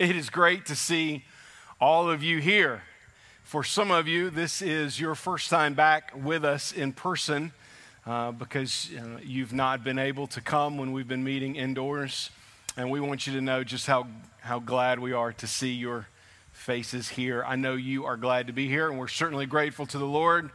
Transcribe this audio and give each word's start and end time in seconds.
It 0.00 0.16
is 0.16 0.30
great 0.30 0.64
to 0.64 0.74
see 0.74 1.26
all 1.78 2.10
of 2.10 2.22
you 2.22 2.38
here. 2.38 2.80
For 3.42 3.62
some 3.62 3.90
of 3.90 4.08
you, 4.08 4.30
this 4.30 4.62
is 4.62 4.98
your 4.98 5.14
first 5.14 5.50
time 5.50 5.74
back 5.74 6.12
with 6.16 6.42
us 6.42 6.72
in 6.72 6.94
person 6.94 7.52
uh, 8.06 8.32
because 8.32 8.88
uh, 8.98 9.18
you've 9.22 9.52
not 9.52 9.84
been 9.84 9.98
able 9.98 10.26
to 10.28 10.40
come 10.40 10.78
when 10.78 10.92
we've 10.92 11.06
been 11.06 11.22
meeting 11.22 11.54
indoors. 11.54 12.30
And 12.78 12.90
we 12.90 12.98
want 12.98 13.26
you 13.26 13.34
to 13.34 13.42
know 13.42 13.62
just 13.62 13.86
how, 13.86 14.06
how 14.40 14.58
glad 14.58 15.00
we 15.00 15.12
are 15.12 15.34
to 15.34 15.46
see 15.46 15.74
your 15.74 16.06
faces 16.50 17.10
here. 17.10 17.44
I 17.46 17.56
know 17.56 17.74
you 17.74 18.06
are 18.06 18.16
glad 18.16 18.46
to 18.46 18.54
be 18.54 18.68
here, 18.68 18.88
and 18.88 18.98
we're 18.98 19.06
certainly 19.06 19.44
grateful 19.44 19.84
to 19.84 19.98
the 19.98 20.06
Lord 20.06 20.48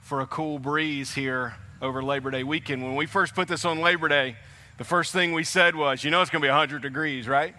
for 0.00 0.22
a 0.22 0.26
cool 0.26 0.58
breeze 0.58 1.14
here 1.14 1.54
over 1.80 2.02
Labor 2.02 2.32
Day 2.32 2.42
weekend. 2.42 2.82
When 2.82 2.96
we 2.96 3.06
first 3.06 3.36
put 3.36 3.46
this 3.46 3.64
on 3.64 3.78
Labor 3.78 4.08
Day, 4.08 4.34
the 4.76 4.82
first 4.82 5.12
thing 5.12 5.34
we 5.34 5.44
said 5.44 5.76
was, 5.76 6.02
you 6.02 6.10
know, 6.10 6.20
it's 6.20 6.32
going 6.32 6.42
to 6.42 6.46
be 6.46 6.50
100 6.50 6.82
degrees, 6.82 7.28
right? 7.28 7.54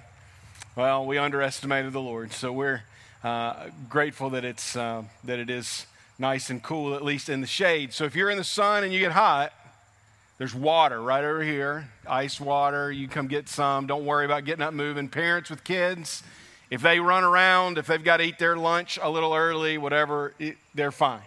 Well, 0.76 1.08
we 1.08 1.18
underestimated 1.18 1.94
the 1.94 2.00
Lord, 2.00 2.32
so 2.32 2.54
we're 2.54 2.84
uh, 3.24 3.70
grateful 3.90 4.30
that 4.30 4.46
it's 4.46 4.76
uh, 4.76 5.04
that 5.24 5.40
it 5.40 5.50
is 5.50 5.88
nice 6.20 6.52
and 6.52 6.62
cool, 6.62 6.94
at 6.94 7.04
least 7.04 7.28
in 7.28 7.42
the 7.42 7.48
shade. 7.48 7.92
So 7.92 8.06
if 8.06 8.16
you're 8.16 8.30
in 8.30 8.38
the 8.38 8.44
sun 8.44 8.84
and 8.84 8.94
you 8.94 9.00
get 9.00 9.12
hot, 9.12 9.52
there's 10.38 10.54
water 10.54 11.02
right 11.02 11.24
over 11.24 11.42
here, 11.42 11.90
ice 12.08 12.40
water. 12.40 12.92
You 12.92 13.08
come 13.08 13.28
get 13.28 13.50
some. 13.50 13.88
Don't 13.88 14.06
worry 14.06 14.26
about 14.26 14.46
getting 14.46 14.62
up 14.62 14.74
moving. 14.74 15.10
Parents 15.10 15.50
with 15.50 15.64
kids, 15.64 16.22
if 16.70 16.84
they 16.84 17.00
run 17.00 17.24
around, 17.24 17.80
if 17.80 17.88
they've 17.88 18.04
got 18.04 18.18
to 18.18 18.24
eat 18.24 18.38
their 18.38 18.56
lunch 18.56 19.00
a 19.02 19.10
little 19.10 19.34
early, 19.34 19.80
whatever, 19.80 20.34
it, 20.38 20.56
they're 20.76 20.92
fine. 20.92 21.24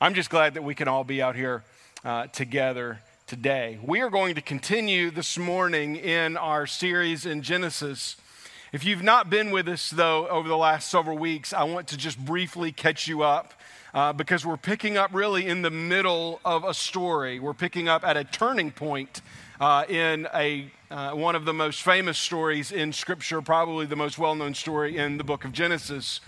I'm 0.00 0.14
just 0.14 0.30
glad 0.30 0.54
that 0.54 0.64
we 0.64 0.74
can 0.74 0.88
all 0.88 1.04
be 1.04 1.20
out 1.20 1.36
here 1.36 1.62
uh, 2.06 2.28
together 2.28 3.00
today. 3.26 3.78
We 3.82 4.00
are 4.00 4.10
going 4.10 4.34
to 4.36 4.40
continue 4.40 5.10
this 5.10 5.36
morning 5.36 5.96
in 5.96 6.38
our 6.38 6.66
series 6.66 7.26
in 7.26 7.42
Genesis. 7.42 8.16
If 8.70 8.84
you've 8.84 9.02
not 9.02 9.30
been 9.30 9.50
with 9.50 9.66
us, 9.66 9.88
though, 9.88 10.28
over 10.28 10.46
the 10.46 10.56
last 10.56 10.90
several 10.90 11.16
weeks, 11.16 11.54
I 11.54 11.64
want 11.64 11.88
to 11.88 11.96
just 11.96 12.22
briefly 12.22 12.70
catch 12.70 13.08
you 13.08 13.22
up 13.22 13.54
uh, 13.94 14.12
because 14.12 14.44
we're 14.44 14.58
picking 14.58 14.98
up 14.98 15.14
really 15.14 15.46
in 15.46 15.62
the 15.62 15.70
middle 15.70 16.38
of 16.44 16.64
a 16.64 16.74
story. 16.74 17.40
We're 17.40 17.54
picking 17.54 17.88
up 17.88 18.04
at 18.04 18.18
a 18.18 18.24
turning 18.24 18.70
point 18.70 19.22
uh, 19.58 19.86
in 19.88 20.28
a, 20.34 20.70
uh, 20.90 21.12
one 21.12 21.34
of 21.34 21.46
the 21.46 21.54
most 21.54 21.80
famous 21.80 22.18
stories 22.18 22.70
in 22.70 22.92
Scripture, 22.92 23.40
probably 23.40 23.86
the 23.86 23.96
most 23.96 24.18
well 24.18 24.34
known 24.34 24.52
story 24.52 24.98
in 24.98 25.16
the 25.16 25.24
book 25.24 25.46
of 25.46 25.52
Genesis. 25.52 26.20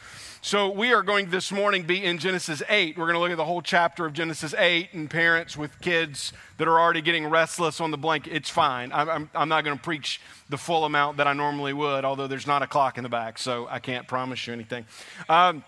So, 0.42 0.70
we 0.70 0.94
are 0.94 1.02
going 1.02 1.28
this 1.28 1.52
morning 1.52 1.82
be 1.82 2.02
in 2.02 2.16
Genesis 2.16 2.62
8. 2.66 2.96
We're 2.96 3.04
going 3.04 3.14
to 3.14 3.20
look 3.20 3.30
at 3.30 3.36
the 3.36 3.44
whole 3.44 3.60
chapter 3.60 4.06
of 4.06 4.14
Genesis 4.14 4.54
8 4.54 4.94
and 4.94 5.10
parents 5.10 5.54
with 5.54 5.78
kids 5.82 6.32
that 6.56 6.66
are 6.66 6.80
already 6.80 7.02
getting 7.02 7.26
restless 7.26 7.78
on 7.78 7.90
the 7.90 7.98
blanket. 7.98 8.32
It's 8.32 8.48
fine. 8.48 8.90
I'm, 8.90 9.10
I'm, 9.10 9.30
I'm 9.34 9.48
not 9.50 9.64
going 9.64 9.76
to 9.76 9.82
preach 9.82 10.18
the 10.48 10.56
full 10.56 10.86
amount 10.86 11.18
that 11.18 11.26
I 11.26 11.34
normally 11.34 11.74
would, 11.74 12.06
although 12.06 12.26
there's 12.26 12.46
not 12.46 12.62
a 12.62 12.66
clock 12.66 12.96
in 12.96 13.02
the 13.02 13.10
back, 13.10 13.36
so 13.36 13.68
I 13.68 13.80
can't 13.80 14.08
promise 14.08 14.46
you 14.46 14.54
anything. 14.54 14.86
Um, 15.28 15.62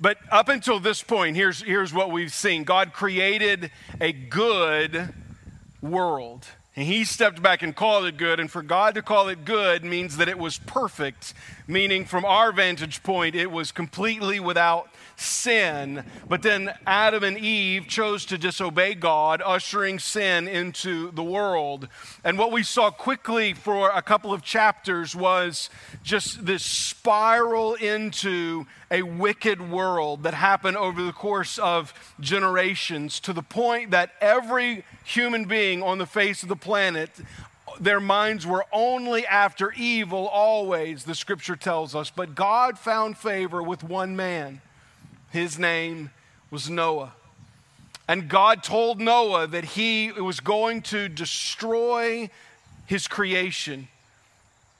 but 0.00 0.16
up 0.32 0.48
until 0.48 0.80
this 0.80 1.02
point, 1.02 1.36
here's, 1.36 1.60
here's 1.60 1.92
what 1.92 2.10
we've 2.10 2.32
seen 2.32 2.64
God 2.64 2.94
created 2.94 3.70
a 4.00 4.10
good 4.10 5.12
world. 5.82 6.46
And 6.76 6.86
he 6.86 7.04
stepped 7.04 7.42
back 7.42 7.62
and 7.62 7.74
called 7.74 8.04
it 8.04 8.18
good. 8.18 8.38
And 8.38 8.50
for 8.50 8.62
God 8.62 8.94
to 8.94 9.02
call 9.02 9.28
it 9.28 9.46
good 9.46 9.82
means 9.82 10.18
that 10.18 10.28
it 10.28 10.38
was 10.38 10.58
perfect, 10.58 11.32
meaning 11.66 12.04
from 12.04 12.24
our 12.26 12.52
vantage 12.52 13.02
point, 13.02 13.34
it 13.34 13.50
was 13.50 13.72
completely 13.72 14.38
without 14.38 14.90
sin. 15.16 16.04
But 16.28 16.42
then 16.42 16.74
Adam 16.86 17.24
and 17.24 17.38
Eve 17.38 17.88
chose 17.88 18.24
to 18.26 18.38
disobey 18.38 18.94
God, 18.94 19.42
ushering 19.44 19.98
sin 19.98 20.46
into 20.46 21.10
the 21.12 21.22
world. 21.22 21.88
And 22.22 22.38
what 22.38 22.52
we 22.52 22.62
saw 22.62 22.90
quickly 22.90 23.54
for 23.54 23.90
a 23.90 24.02
couple 24.02 24.32
of 24.32 24.42
chapters 24.42 25.16
was 25.16 25.70
just 26.02 26.44
this 26.44 26.62
spiral 26.62 27.74
into 27.74 28.66
a 28.90 29.02
wicked 29.02 29.70
world 29.70 30.22
that 30.22 30.34
happened 30.34 30.76
over 30.76 31.02
the 31.02 31.12
course 31.12 31.58
of 31.58 31.92
generations 32.20 33.18
to 33.20 33.32
the 33.32 33.42
point 33.42 33.90
that 33.90 34.12
every 34.20 34.84
human 35.04 35.46
being 35.46 35.82
on 35.82 35.98
the 35.98 36.06
face 36.06 36.42
of 36.42 36.48
the 36.48 36.56
planet 36.56 37.10
their 37.80 38.00
minds 38.00 38.46
were 38.46 38.64
only 38.72 39.26
after 39.26 39.72
evil 39.72 40.28
always, 40.28 41.04
the 41.04 41.14
scripture 41.14 41.56
tells 41.56 41.94
us. 41.94 42.10
But 42.10 42.34
God 42.34 42.78
found 42.78 43.18
favor 43.18 43.62
with 43.62 43.84
one 43.84 44.16
man. 44.16 44.62
His 45.36 45.58
name 45.58 46.12
was 46.50 46.70
Noah. 46.70 47.12
And 48.08 48.26
God 48.26 48.62
told 48.62 48.98
Noah 48.98 49.46
that 49.46 49.66
he 49.66 50.10
was 50.10 50.40
going 50.40 50.80
to 50.84 51.10
destroy 51.10 52.30
his 52.86 53.06
creation, 53.06 53.88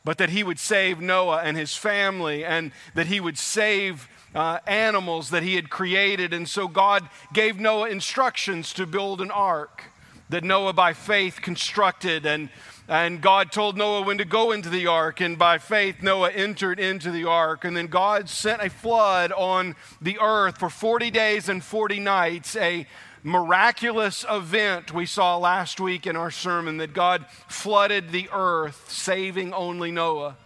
but 0.02 0.16
that 0.16 0.30
he 0.30 0.42
would 0.42 0.58
save 0.58 0.98
Noah 0.98 1.42
and 1.42 1.58
his 1.58 1.76
family, 1.76 2.42
and 2.42 2.72
that 2.94 3.08
he 3.08 3.20
would 3.20 3.36
save 3.36 4.08
uh, 4.34 4.60
animals 4.66 5.28
that 5.28 5.42
he 5.42 5.56
had 5.56 5.68
created. 5.68 6.32
And 6.32 6.48
so 6.48 6.68
God 6.68 7.06
gave 7.34 7.60
Noah 7.60 7.90
instructions 7.90 8.72
to 8.72 8.86
build 8.86 9.20
an 9.20 9.30
ark 9.30 9.90
that 10.28 10.44
Noah, 10.44 10.72
by 10.72 10.92
faith, 10.92 11.40
constructed. 11.42 12.26
And 12.26 12.48
and 12.88 13.20
God 13.20 13.50
told 13.50 13.76
Noah 13.76 14.02
when 14.02 14.18
to 14.18 14.24
go 14.24 14.52
into 14.52 14.70
the 14.70 14.86
ark, 14.86 15.20
and 15.20 15.36
by 15.36 15.58
faith, 15.58 16.02
Noah 16.02 16.30
entered 16.30 16.78
into 16.78 17.10
the 17.10 17.24
ark. 17.24 17.64
And 17.64 17.76
then 17.76 17.88
God 17.88 18.28
sent 18.28 18.62
a 18.62 18.70
flood 18.70 19.32
on 19.32 19.74
the 20.00 20.18
earth 20.20 20.58
for 20.58 20.70
40 20.70 21.10
days 21.10 21.48
and 21.48 21.64
40 21.64 21.98
nights, 21.98 22.54
a 22.54 22.86
miraculous 23.24 24.24
event 24.30 24.94
we 24.94 25.04
saw 25.04 25.36
last 25.36 25.80
week 25.80 26.06
in 26.06 26.14
our 26.14 26.30
sermon 26.30 26.76
that 26.76 26.92
God 26.92 27.26
flooded 27.48 28.12
the 28.12 28.28
earth, 28.32 28.88
saving 28.88 29.52
only 29.52 29.90
Noah. 29.90 30.36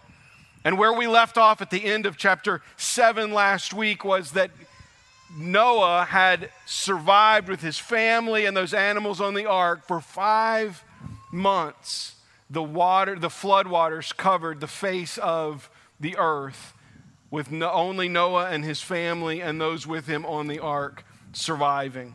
And 0.63 0.79
where 0.79 0.93
we 0.93 1.05
left 1.05 1.37
off 1.37 1.61
at 1.61 1.69
the 1.69 1.85
end 1.85 2.07
of 2.07 2.17
chapter 2.17 2.63
7 2.77 3.31
last 3.31 3.71
week 3.71 4.03
was 4.03 4.31
that 4.31 4.49
Noah 5.35 6.05
had 6.09 6.49
survived 6.65 7.47
with 7.47 7.61
his 7.61 7.77
family 7.77 8.45
and 8.45 8.55
those 8.55 8.73
animals 8.73 9.21
on 9.21 9.33
the 9.33 9.45
ark 9.45 9.85
for 9.87 10.01
five 10.01 10.83
months 11.31 12.15
the 12.51 12.61
water, 12.61 13.17
the 13.17 13.29
flood 13.29 13.67
waters 13.67 14.11
covered 14.11 14.59
the 14.59 14.67
face 14.67 15.17
of 15.17 15.69
the 16.01 16.17
earth 16.17 16.73
with 17.31 17.49
no, 17.49 17.71
only 17.71 18.09
Noah 18.09 18.49
and 18.49 18.65
his 18.65 18.81
family 18.81 19.41
and 19.41 19.59
those 19.59 19.87
with 19.87 20.05
him 20.05 20.25
on 20.25 20.47
the 20.47 20.59
ark 20.59 21.05
surviving. 21.31 22.13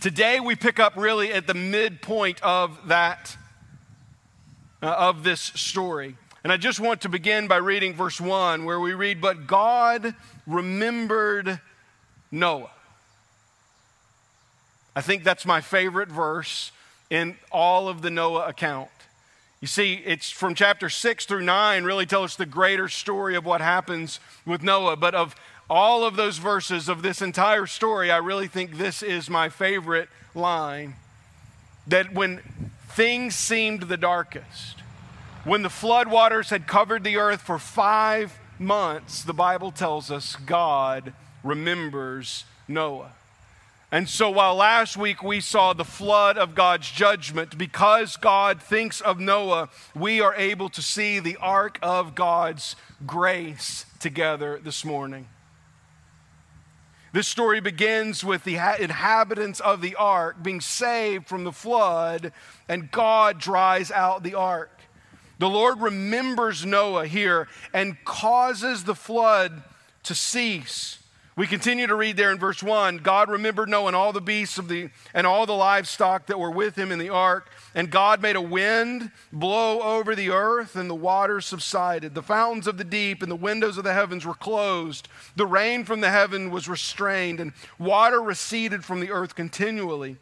Today 0.00 0.40
we 0.40 0.56
pick 0.56 0.80
up 0.80 0.94
really 0.96 1.32
at 1.32 1.46
the 1.46 1.54
midpoint 1.54 2.42
of 2.42 2.88
that 2.88 3.36
uh, 4.82 4.86
of 4.86 5.22
this 5.22 5.40
story. 5.40 6.16
And 6.42 6.52
I 6.52 6.56
just 6.56 6.80
want 6.80 7.02
to 7.02 7.08
begin 7.08 7.46
by 7.46 7.58
reading 7.58 7.94
verse 7.94 8.20
1 8.20 8.64
where 8.64 8.80
we 8.80 8.92
read 8.92 9.20
but 9.20 9.46
God 9.46 10.16
remembered 10.48 11.60
Noah. 12.32 12.70
I 14.96 15.00
think 15.00 15.22
that's 15.22 15.46
my 15.46 15.60
favorite 15.60 16.08
verse 16.08 16.72
in 17.10 17.36
all 17.50 17.88
of 17.88 18.02
the 18.02 18.10
Noah 18.10 18.48
account. 18.48 18.88
You 19.60 19.68
see, 19.68 20.02
it's 20.04 20.30
from 20.30 20.54
chapter 20.54 20.88
6 20.88 21.26
through 21.26 21.42
9 21.42 21.84
really 21.84 22.04
tell 22.04 22.24
us 22.24 22.34
the 22.34 22.46
greater 22.46 22.88
story 22.88 23.36
of 23.36 23.44
what 23.44 23.60
happens 23.60 24.18
with 24.44 24.62
Noah. 24.62 24.96
But 24.96 25.14
of 25.14 25.36
all 25.70 26.04
of 26.04 26.16
those 26.16 26.38
verses 26.38 26.88
of 26.88 27.02
this 27.02 27.22
entire 27.22 27.66
story, 27.66 28.10
I 28.10 28.16
really 28.16 28.48
think 28.48 28.76
this 28.76 29.02
is 29.02 29.30
my 29.30 29.48
favorite 29.48 30.08
line. 30.34 30.94
That 31.86 32.12
when 32.12 32.40
things 32.88 33.36
seemed 33.36 33.82
the 33.82 33.96
darkest, 33.96 34.80
when 35.44 35.62
the 35.62 35.68
floodwaters 35.68 36.50
had 36.50 36.66
covered 36.66 37.04
the 37.04 37.16
earth 37.16 37.42
for 37.42 37.58
five 37.58 38.38
months, 38.58 39.22
the 39.22 39.32
Bible 39.32 39.70
tells 39.70 40.10
us 40.10 40.36
God 40.36 41.12
remembers 41.42 42.44
Noah. 42.68 43.12
And 43.90 44.08
so, 44.08 44.30
while 44.30 44.54
last 44.54 44.96
week 44.96 45.22
we 45.22 45.40
saw 45.40 45.74
the 45.74 45.84
flood 45.84 46.38
of 46.38 46.54
God's 46.54 46.90
judgment, 46.90 47.58
because 47.58 48.16
God 48.16 48.62
thinks 48.62 49.02
of 49.02 49.20
Noah, 49.20 49.68
we 49.94 50.22
are 50.22 50.34
able 50.34 50.70
to 50.70 50.80
see 50.80 51.18
the 51.18 51.36
ark 51.36 51.78
of 51.82 52.14
God's 52.14 52.74
grace 53.06 53.84
together 54.00 54.58
this 54.62 54.82
morning. 54.82 55.28
This 57.12 57.28
story 57.28 57.60
begins 57.60 58.24
with 58.24 58.44
the 58.44 58.54
inhabitants 58.54 59.60
of 59.60 59.82
the 59.82 59.94
ark 59.96 60.42
being 60.42 60.62
saved 60.62 61.26
from 61.26 61.44
the 61.44 61.52
flood, 61.52 62.32
and 62.70 62.90
God 62.90 63.38
dries 63.38 63.90
out 63.90 64.22
the 64.22 64.34
ark. 64.34 64.70
The 65.38 65.50
Lord 65.50 65.80
remembers 65.80 66.64
Noah 66.64 67.06
here 67.06 67.48
and 67.74 68.02
causes 68.06 68.84
the 68.84 68.94
flood 68.94 69.62
to 70.04 70.14
cease. 70.14 71.01
We 71.42 71.48
continue 71.48 71.88
to 71.88 71.96
read 71.96 72.16
there 72.16 72.30
in 72.30 72.38
verse 72.38 72.62
1 72.62 72.98
God 72.98 73.28
remembered 73.28 73.68
Noah 73.68 73.88
and 73.88 73.96
all 73.96 74.12
the 74.12 74.20
beasts 74.20 74.58
of 74.58 74.68
the 74.68 74.90
and 75.12 75.26
all 75.26 75.44
the 75.44 75.52
livestock 75.52 76.26
that 76.26 76.38
were 76.38 76.52
with 76.52 76.76
him 76.76 76.92
in 76.92 77.00
the 77.00 77.08
ark, 77.08 77.50
and 77.74 77.90
God 77.90 78.22
made 78.22 78.36
a 78.36 78.40
wind 78.40 79.10
blow 79.32 79.80
over 79.80 80.14
the 80.14 80.30
earth, 80.30 80.76
and 80.76 80.88
the 80.88 80.94
waters 80.94 81.44
subsided. 81.44 82.14
The 82.14 82.22
fountains 82.22 82.68
of 82.68 82.78
the 82.78 82.84
deep 82.84 83.22
and 83.22 83.28
the 83.32 83.34
windows 83.34 83.76
of 83.76 83.82
the 83.82 83.92
heavens 83.92 84.24
were 84.24 84.34
closed. 84.34 85.08
The 85.34 85.44
rain 85.44 85.84
from 85.84 86.00
the 86.00 86.10
heaven 86.10 86.52
was 86.52 86.68
restrained, 86.68 87.40
and 87.40 87.54
water 87.76 88.22
receded 88.22 88.84
from 88.84 89.00
the 89.00 89.10
earth 89.10 89.34
continually. 89.34 90.18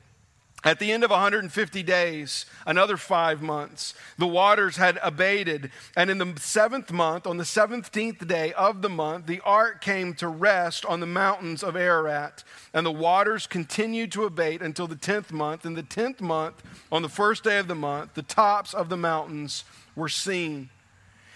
At 0.63 0.79
the 0.79 0.93
end 0.93 1.05
of 1.05 1.11
150 1.11 1.83
days, 1.83 2.45
another 2.67 2.99
five 2.99 3.41
months, 3.41 3.95
the 4.19 4.27
waters 4.27 4.77
had 4.77 4.99
abated. 5.03 5.71
And 5.97 6.11
in 6.11 6.19
the 6.19 6.35
seventh 6.39 6.93
month, 6.93 7.27
on 7.27 7.39
the 7.39 7.45
17th 7.45 8.27
day 8.27 8.53
of 8.53 8.83
the 8.83 8.91
month, 8.91 9.27
the 9.27 9.41
ark 9.41 9.81
came 9.81 10.13
to 10.15 10.29
rest 10.29 10.85
on 10.85 11.01
the 11.01 11.07
mountains 11.07 11.63
of 11.63 11.77
Ararat. 11.77 12.45
And 12.75 12.85
the 12.85 12.93
waters 12.93 13.47
continued 13.47 14.13
to 14.13 14.25
abate 14.25 14.61
until 14.61 14.87
the 14.87 14.97
10th 14.97 15.33
month. 15.33 15.65
In 15.65 15.75
the 15.75 15.83
10th 15.83 16.21
month, 16.21 16.63
on 16.93 17.01
the 17.01 17.09
first 17.09 17.43
day 17.43 17.59
of 17.59 17.69
the 17.69 17.75
month, 17.75 18.13
the 18.13 18.23
tops 18.23 18.75
of 18.75 18.91
the 18.91 18.99
mountains 18.99 19.65
were 19.97 20.11
seen. 20.11 20.69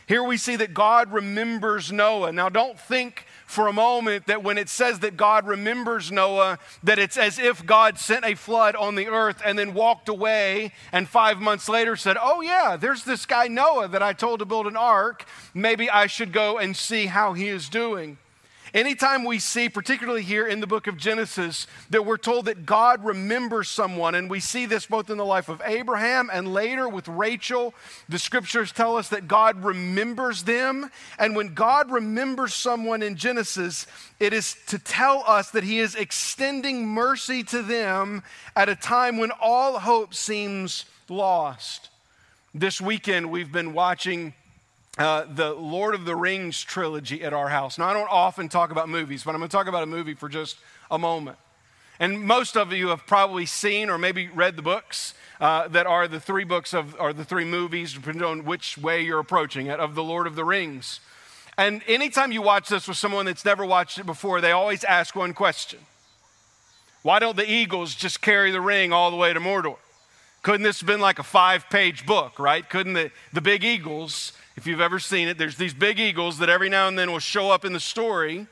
Here 0.06 0.22
we 0.22 0.36
see 0.36 0.56
that 0.56 0.74
God 0.74 1.12
remembers 1.12 1.90
Noah. 1.90 2.30
Now, 2.30 2.50
don't 2.50 2.78
think 2.78 3.26
for 3.46 3.68
a 3.68 3.72
moment 3.72 4.26
that 4.26 4.42
when 4.42 4.58
it 4.58 4.68
says 4.68 5.00
that 5.00 5.16
God 5.16 5.46
remembers 5.46 6.10
Noah, 6.10 6.58
that 6.82 6.98
it's 6.98 7.16
as 7.16 7.38
if 7.38 7.64
God 7.64 7.98
sent 7.98 8.24
a 8.24 8.34
flood 8.34 8.74
on 8.76 8.94
the 8.94 9.08
earth 9.08 9.40
and 9.44 9.58
then 9.58 9.74
walked 9.74 10.08
away 10.08 10.72
and 10.92 11.08
five 11.08 11.40
months 11.40 11.68
later 11.68 11.96
said, 11.96 12.16
Oh, 12.20 12.40
yeah, 12.40 12.76
there's 12.76 13.04
this 13.04 13.26
guy 13.26 13.48
Noah 13.48 13.88
that 13.88 14.02
I 14.02 14.12
told 14.12 14.40
to 14.40 14.44
build 14.44 14.66
an 14.66 14.76
ark. 14.76 15.24
Maybe 15.52 15.88
I 15.90 16.06
should 16.06 16.32
go 16.32 16.58
and 16.58 16.76
see 16.76 17.06
how 17.06 17.32
he 17.32 17.48
is 17.48 17.68
doing. 17.68 18.18
Anytime 18.74 19.22
we 19.24 19.38
see, 19.38 19.68
particularly 19.68 20.22
here 20.22 20.48
in 20.48 20.58
the 20.58 20.66
book 20.66 20.88
of 20.88 20.96
Genesis, 20.96 21.68
that 21.90 22.04
we're 22.04 22.16
told 22.16 22.46
that 22.46 22.66
God 22.66 23.04
remembers 23.04 23.68
someone, 23.68 24.16
and 24.16 24.28
we 24.28 24.40
see 24.40 24.66
this 24.66 24.86
both 24.86 25.10
in 25.10 25.16
the 25.16 25.24
life 25.24 25.48
of 25.48 25.62
Abraham 25.64 26.28
and 26.32 26.52
later 26.52 26.88
with 26.88 27.06
Rachel, 27.06 27.72
the 28.08 28.18
scriptures 28.18 28.72
tell 28.72 28.96
us 28.96 29.10
that 29.10 29.28
God 29.28 29.62
remembers 29.62 30.42
them. 30.42 30.90
And 31.20 31.36
when 31.36 31.54
God 31.54 31.88
remembers 31.92 32.52
someone 32.52 33.00
in 33.00 33.14
Genesis, 33.14 33.86
it 34.18 34.32
is 34.32 34.56
to 34.66 34.80
tell 34.80 35.22
us 35.24 35.52
that 35.52 35.62
He 35.62 35.78
is 35.78 35.94
extending 35.94 36.84
mercy 36.84 37.44
to 37.44 37.62
them 37.62 38.24
at 38.56 38.68
a 38.68 38.74
time 38.74 39.18
when 39.18 39.30
all 39.40 39.78
hope 39.78 40.14
seems 40.14 40.84
lost. 41.08 41.90
This 42.52 42.80
weekend, 42.80 43.30
we've 43.30 43.52
been 43.52 43.72
watching 43.72 44.34
uh, 44.96 45.24
the 45.28 45.52
Lord 45.52 45.94
of 45.94 46.04
the 46.04 46.14
Rings 46.14 46.62
trilogy 46.62 47.22
at 47.22 47.32
our 47.32 47.48
house. 47.48 47.78
Now, 47.78 47.88
I 47.88 47.92
don't 47.92 48.10
often 48.10 48.48
talk 48.48 48.70
about 48.70 48.88
movies, 48.88 49.24
but 49.24 49.34
I'm 49.34 49.40
going 49.40 49.48
to 49.48 49.56
talk 49.56 49.66
about 49.66 49.82
a 49.82 49.86
movie 49.86 50.14
for 50.14 50.28
just 50.28 50.56
a 50.90 50.98
moment. 50.98 51.38
And 51.98 52.22
most 52.22 52.56
of 52.56 52.72
you 52.72 52.88
have 52.88 53.06
probably 53.06 53.46
seen 53.46 53.88
or 53.88 53.98
maybe 53.98 54.28
read 54.28 54.56
the 54.56 54.62
books 54.62 55.14
uh, 55.40 55.68
that 55.68 55.86
are 55.86 56.08
the 56.08 56.20
three 56.20 56.44
books 56.44 56.74
of, 56.74 56.96
or 56.98 57.12
the 57.12 57.24
three 57.24 57.44
movies, 57.44 57.94
depending 57.94 58.24
on 58.24 58.44
which 58.44 58.78
way 58.78 59.02
you're 59.02 59.20
approaching 59.20 59.66
it, 59.66 59.80
of 59.80 59.94
the 59.94 60.02
Lord 60.02 60.26
of 60.26 60.34
the 60.34 60.44
Rings. 60.44 61.00
And 61.56 61.82
anytime 61.86 62.32
you 62.32 62.42
watch 62.42 62.68
this 62.68 62.88
with 62.88 62.96
someone 62.96 63.26
that's 63.26 63.44
never 63.44 63.64
watched 63.64 63.98
it 63.98 64.06
before, 64.06 64.40
they 64.40 64.52
always 64.52 64.82
ask 64.84 65.14
one 65.14 65.34
question 65.34 65.78
Why 67.02 67.18
don't 67.18 67.36
the 67.36 67.48
eagles 67.48 67.94
just 67.94 68.20
carry 68.20 68.50
the 68.50 68.60
ring 68.60 68.92
all 68.92 69.10
the 69.10 69.16
way 69.16 69.32
to 69.32 69.40
Mordor? 69.40 69.76
Couldn't 70.44 70.62
this 70.62 70.78
have 70.78 70.86
been 70.86 71.00
like 71.00 71.18
a 71.18 71.24
five 71.24 71.68
page 71.68 72.06
book, 72.06 72.38
right? 72.38 72.68
Couldn't 72.70 72.92
the, 72.92 73.10
the 73.32 73.40
big 73.40 73.64
eagles 73.64 74.32
if 74.56 74.66
you've 74.66 74.80
ever 74.80 74.98
seen 74.98 75.28
it, 75.28 75.36
there's 75.36 75.56
these 75.56 75.74
big 75.74 75.98
eagles 75.98 76.38
that 76.38 76.48
every 76.48 76.68
now 76.68 76.86
and 76.86 76.98
then 76.98 77.10
will 77.10 77.18
show 77.18 77.50
up 77.50 77.64
in 77.64 77.72
the 77.72 77.80
story. 77.80 78.46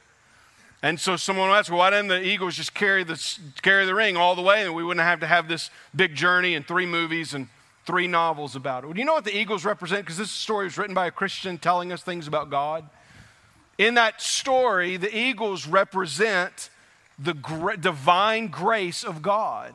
And 0.83 0.99
so 0.99 1.15
someone 1.17 1.49
will 1.49 1.55
ask, 1.55 1.71
well, 1.71 1.79
why 1.79 1.91
didn't 1.91 2.09
the 2.09 2.21
Eagles 2.21 2.57
just 2.57 2.75
carry 2.75 3.05
the, 3.05 3.39
carry 3.63 3.87
the 3.87 3.95
ring 3.95 4.17
all 4.17 4.35
the 4.35 4.43
way 4.43 4.65
and 4.65 4.75
we 4.75 4.83
wouldn't 4.83 5.07
have 5.07 5.21
to 5.21 5.29
have 5.29 5.47
this 5.47 5.71
big 5.95 6.17
journey 6.17 6.57
and 6.57 6.67
three 6.67 6.87
movies 6.87 7.35
and 7.35 7.47
three 7.87 8.09
novels 8.09 8.57
about 8.57 8.83
it? 8.83 8.87
Well, 8.89 8.95
do 8.95 8.99
you 8.99 9.07
know 9.07 9.15
what 9.15 9.25
the 9.25 9.37
Eagles 9.37 9.65
represent? 9.65 10.05
Because 10.05 10.17
this 10.17 10.33
story 10.33 10.65
was 10.65 10.77
written 10.77 10.95
by 10.95 11.07
a 11.07 11.13
Christian 11.13 11.57
telling 11.57 11.93
us 11.93 12.03
things 12.03 12.27
about 12.27 12.51
God. 12.51 12.89
In 13.79 13.95
that 13.95 14.21
story, 14.21 14.97
the 14.97 15.17
Eagles 15.17 15.69
represent 15.69 16.69
the 17.17 17.35
divine 17.81 18.49
grace 18.49 19.05
of 19.05 19.23
God 19.23 19.75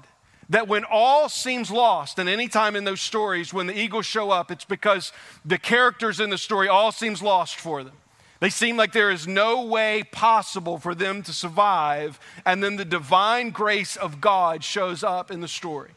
that 0.49 0.67
when 0.67 0.83
all 0.85 1.29
seems 1.29 1.69
lost, 1.69 2.19
and 2.19 2.29
any 2.29 2.47
time 2.47 2.75
in 2.75 2.83
those 2.85 3.01
stories 3.01 3.53
when 3.53 3.67
the 3.67 3.77
eagles 3.77 4.05
show 4.05 4.31
up, 4.31 4.49
it's 4.51 4.65
because 4.65 5.11
the 5.43 5.57
characters 5.57 6.19
in 6.19 6.29
the 6.29 6.37
story 6.37 6.67
all 6.67 6.91
seems 6.91 7.21
lost 7.21 7.57
for 7.57 7.83
them. 7.83 7.95
They 8.39 8.49
seem 8.49 8.77
like 8.77 8.93
there 8.93 9.09
is 9.09 9.27
no 9.27 9.65
way 9.65 10.03
possible 10.11 10.77
for 10.77 10.93
them 10.93 11.23
to 11.23 11.33
survive, 11.33 12.19
and 12.45 12.63
then 12.63 12.75
the 12.75 12.85
divine 12.85 13.49
grace 13.49 13.95
of 13.95 14.21
God 14.21 14.63
shows 14.63 15.03
up 15.03 15.31
in 15.31 15.41
the 15.41 15.47
story. 15.47 15.91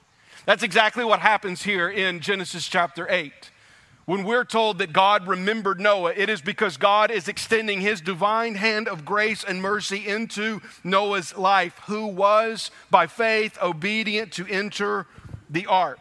That's 0.46 0.62
exactly 0.62 1.04
what 1.04 1.20
happens 1.20 1.62
here 1.62 1.88
in 1.88 2.20
Genesis 2.20 2.66
chapter 2.66 3.06
8. 3.10 3.50
When 4.06 4.24
we're 4.24 4.44
told 4.44 4.78
that 4.78 4.92
God 4.92 5.28
remembered 5.28 5.78
Noah, 5.78 6.12
it 6.16 6.28
is 6.28 6.40
because 6.40 6.76
God 6.76 7.10
is 7.10 7.28
extending 7.28 7.80
his 7.80 8.00
divine 8.00 8.56
hand 8.56 8.88
of 8.88 9.04
grace 9.04 9.44
and 9.44 9.62
mercy 9.62 10.08
into 10.08 10.60
Noah's 10.82 11.36
life, 11.36 11.78
who 11.86 12.06
was 12.06 12.70
by 12.90 13.06
faith 13.06 13.58
obedient 13.62 14.32
to 14.32 14.46
enter 14.46 15.06
the 15.48 15.66
ark. 15.66 15.98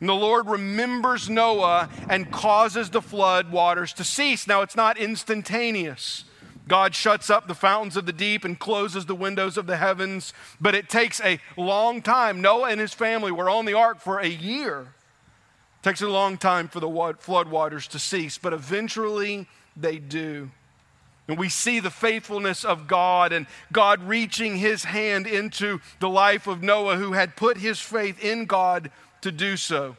And 0.00 0.08
the 0.08 0.14
Lord 0.14 0.48
remembers 0.48 1.30
Noah 1.30 1.88
and 2.10 2.30
causes 2.30 2.90
the 2.90 3.00
flood 3.00 3.50
waters 3.50 3.92
to 3.94 4.04
cease. 4.04 4.46
Now, 4.46 4.60
it's 4.62 4.76
not 4.76 4.98
instantaneous. 4.98 6.24
God 6.66 6.94
shuts 6.94 7.30
up 7.30 7.46
the 7.46 7.54
fountains 7.54 7.96
of 7.96 8.06
the 8.06 8.12
deep 8.12 8.44
and 8.44 8.58
closes 8.58 9.06
the 9.06 9.14
windows 9.14 9.56
of 9.56 9.66
the 9.66 9.76
heavens, 9.76 10.32
but 10.60 10.74
it 10.74 10.88
takes 10.88 11.20
a 11.20 11.38
long 11.56 12.02
time. 12.02 12.40
Noah 12.40 12.70
and 12.70 12.80
his 12.80 12.92
family 12.92 13.30
were 13.30 13.48
on 13.48 13.66
the 13.66 13.74
ark 13.74 14.00
for 14.00 14.18
a 14.18 14.28
year 14.28 14.88
takes 15.84 16.00
a 16.00 16.08
long 16.08 16.38
time 16.38 16.66
for 16.66 16.80
the 16.80 17.14
flood 17.18 17.48
waters 17.48 17.86
to 17.88 17.98
cease, 17.98 18.38
but 18.38 18.54
eventually 18.54 19.46
they 19.76 19.98
do. 19.98 20.50
And 21.28 21.36
we 21.36 21.50
see 21.50 21.78
the 21.78 21.90
faithfulness 21.90 22.64
of 22.64 22.86
God 22.86 23.34
and 23.34 23.46
God 23.70 24.02
reaching 24.02 24.56
his 24.56 24.84
hand 24.84 25.26
into 25.26 25.80
the 26.00 26.08
life 26.08 26.46
of 26.46 26.62
Noah, 26.62 26.96
who 26.96 27.12
had 27.12 27.36
put 27.36 27.58
his 27.58 27.80
faith 27.80 28.22
in 28.24 28.46
God 28.46 28.90
to 29.20 29.30
do 29.30 29.58
so. 29.58 29.98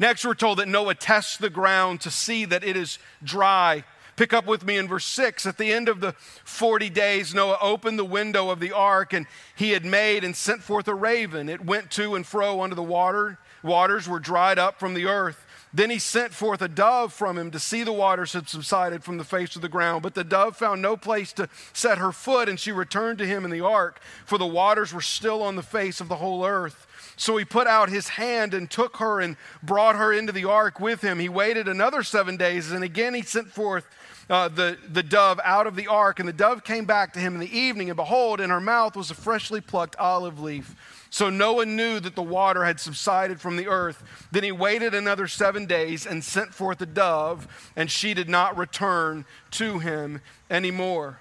Next, 0.00 0.24
we're 0.24 0.34
told 0.34 0.58
that 0.58 0.66
Noah 0.66 0.96
tests 0.96 1.36
the 1.36 1.50
ground 1.50 2.00
to 2.00 2.10
see 2.10 2.44
that 2.44 2.64
it 2.64 2.76
is 2.76 2.98
dry. 3.22 3.84
Pick 4.16 4.32
up 4.32 4.44
with 4.44 4.64
me 4.64 4.76
in 4.76 4.88
verse 4.88 5.04
6. 5.04 5.46
At 5.46 5.56
the 5.56 5.72
end 5.72 5.88
of 5.88 6.00
the 6.00 6.14
40 6.44 6.90
days, 6.90 7.32
Noah 7.32 7.58
opened 7.60 7.96
the 7.96 8.04
window 8.04 8.50
of 8.50 8.58
the 8.58 8.72
ark, 8.72 9.12
and 9.12 9.26
he 9.54 9.70
had 9.70 9.84
made 9.84 10.24
and 10.24 10.34
sent 10.34 10.64
forth 10.64 10.88
a 10.88 10.94
raven. 10.94 11.48
It 11.48 11.64
went 11.64 11.92
to 11.92 12.16
and 12.16 12.26
fro 12.26 12.60
under 12.60 12.74
the 12.74 12.82
water 12.82 13.38
waters 13.64 14.08
were 14.08 14.20
dried 14.20 14.58
up 14.58 14.78
from 14.78 14.94
the 14.94 15.06
earth. 15.06 15.44
Then 15.72 15.90
he 15.90 15.98
sent 15.98 16.32
forth 16.32 16.62
a 16.62 16.68
dove 16.68 17.12
from 17.12 17.36
him 17.36 17.50
to 17.50 17.58
see 17.58 17.82
the 17.82 17.92
waters 17.92 18.32
had 18.32 18.48
subsided 18.48 19.02
from 19.02 19.18
the 19.18 19.24
face 19.24 19.56
of 19.56 19.62
the 19.62 19.68
ground. 19.68 20.04
But 20.04 20.14
the 20.14 20.22
dove 20.22 20.56
found 20.56 20.80
no 20.80 20.96
place 20.96 21.32
to 21.32 21.48
set 21.72 21.98
her 21.98 22.12
foot, 22.12 22.48
and 22.48 22.60
she 22.60 22.70
returned 22.70 23.18
to 23.18 23.26
him 23.26 23.44
in 23.44 23.50
the 23.50 23.60
ark, 23.60 24.00
for 24.24 24.38
the 24.38 24.46
waters 24.46 24.94
were 24.94 25.00
still 25.00 25.42
on 25.42 25.56
the 25.56 25.64
face 25.64 26.00
of 26.00 26.08
the 26.08 26.16
whole 26.16 26.46
earth. 26.46 26.86
So 27.16 27.36
he 27.36 27.44
put 27.44 27.66
out 27.66 27.88
his 27.88 28.08
hand 28.08 28.54
and 28.54 28.70
took 28.70 28.98
her 28.98 29.20
and 29.20 29.36
brought 29.64 29.96
her 29.96 30.12
into 30.12 30.32
the 30.32 30.44
ark 30.44 30.78
with 30.78 31.00
him. 31.00 31.18
He 31.18 31.28
waited 31.28 31.66
another 31.66 32.04
seven 32.04 32.36
days, 32.36 32.70
and 32.70 32.84
again 32.84 33.14
he 33.14 33.22
sent 33.22 33.48
forth 33.48 33.84
uh, 34.30 34.48
the, 34.48 34.78
the 34.88 35.02
dove 35.02 35.40
out 35.44 35.66
of 35.66 35.74
the 35.74 35.88
ark. 35.88 36.20
And 36.20 36.28
the 36.28 36.32
dove 36.32 36.62
came 36.64 36.84
back 36.84 37.12
to 37.14 37.20
him 37.20 37.34
in 37.34 37.40
the 37.40 37.58
evening, 37.58 37.90
and 37.90 37.96
behold, 37.96 38.40
in 38.40 38.50
her 38.50 38.60
mouth 38.60 38.96
was 38.96 39.10
a 39.10 39.14
freshly 39.14 39.60
plucked 39.60 39.96
olive 39.96 40.40
leaf. 40.40 40.76
So 41.14 41.30
Noah 41.30 41.64
knew 41.64 42.00
that 42.00 42.16
the 42.16 42.24
water 42.24 42.64
had 42.64 42.80
subsided 42.80 43.40
from 43.40 43.56
the 43.56 43.68
earth. 43.68 44.02
Then 44.32 44.42
he 44.42 44.50
waited 44.50 44.94
another 44.94 45.28
seven 45.28 45.64
days 45.64 46.06
and 46.06 46.24
sent 46.24 46.52
forth 46.52 46.80
a 46.80 46.86
dove, 46.86 47.70
and 47.76 47.88
she 47.88 48.14
did 48.14 48.28
not 48.28 48.58
return 48.58 49.24
to 49.52 49.78
him 49.78 50.22
anymore. 50.50 51.20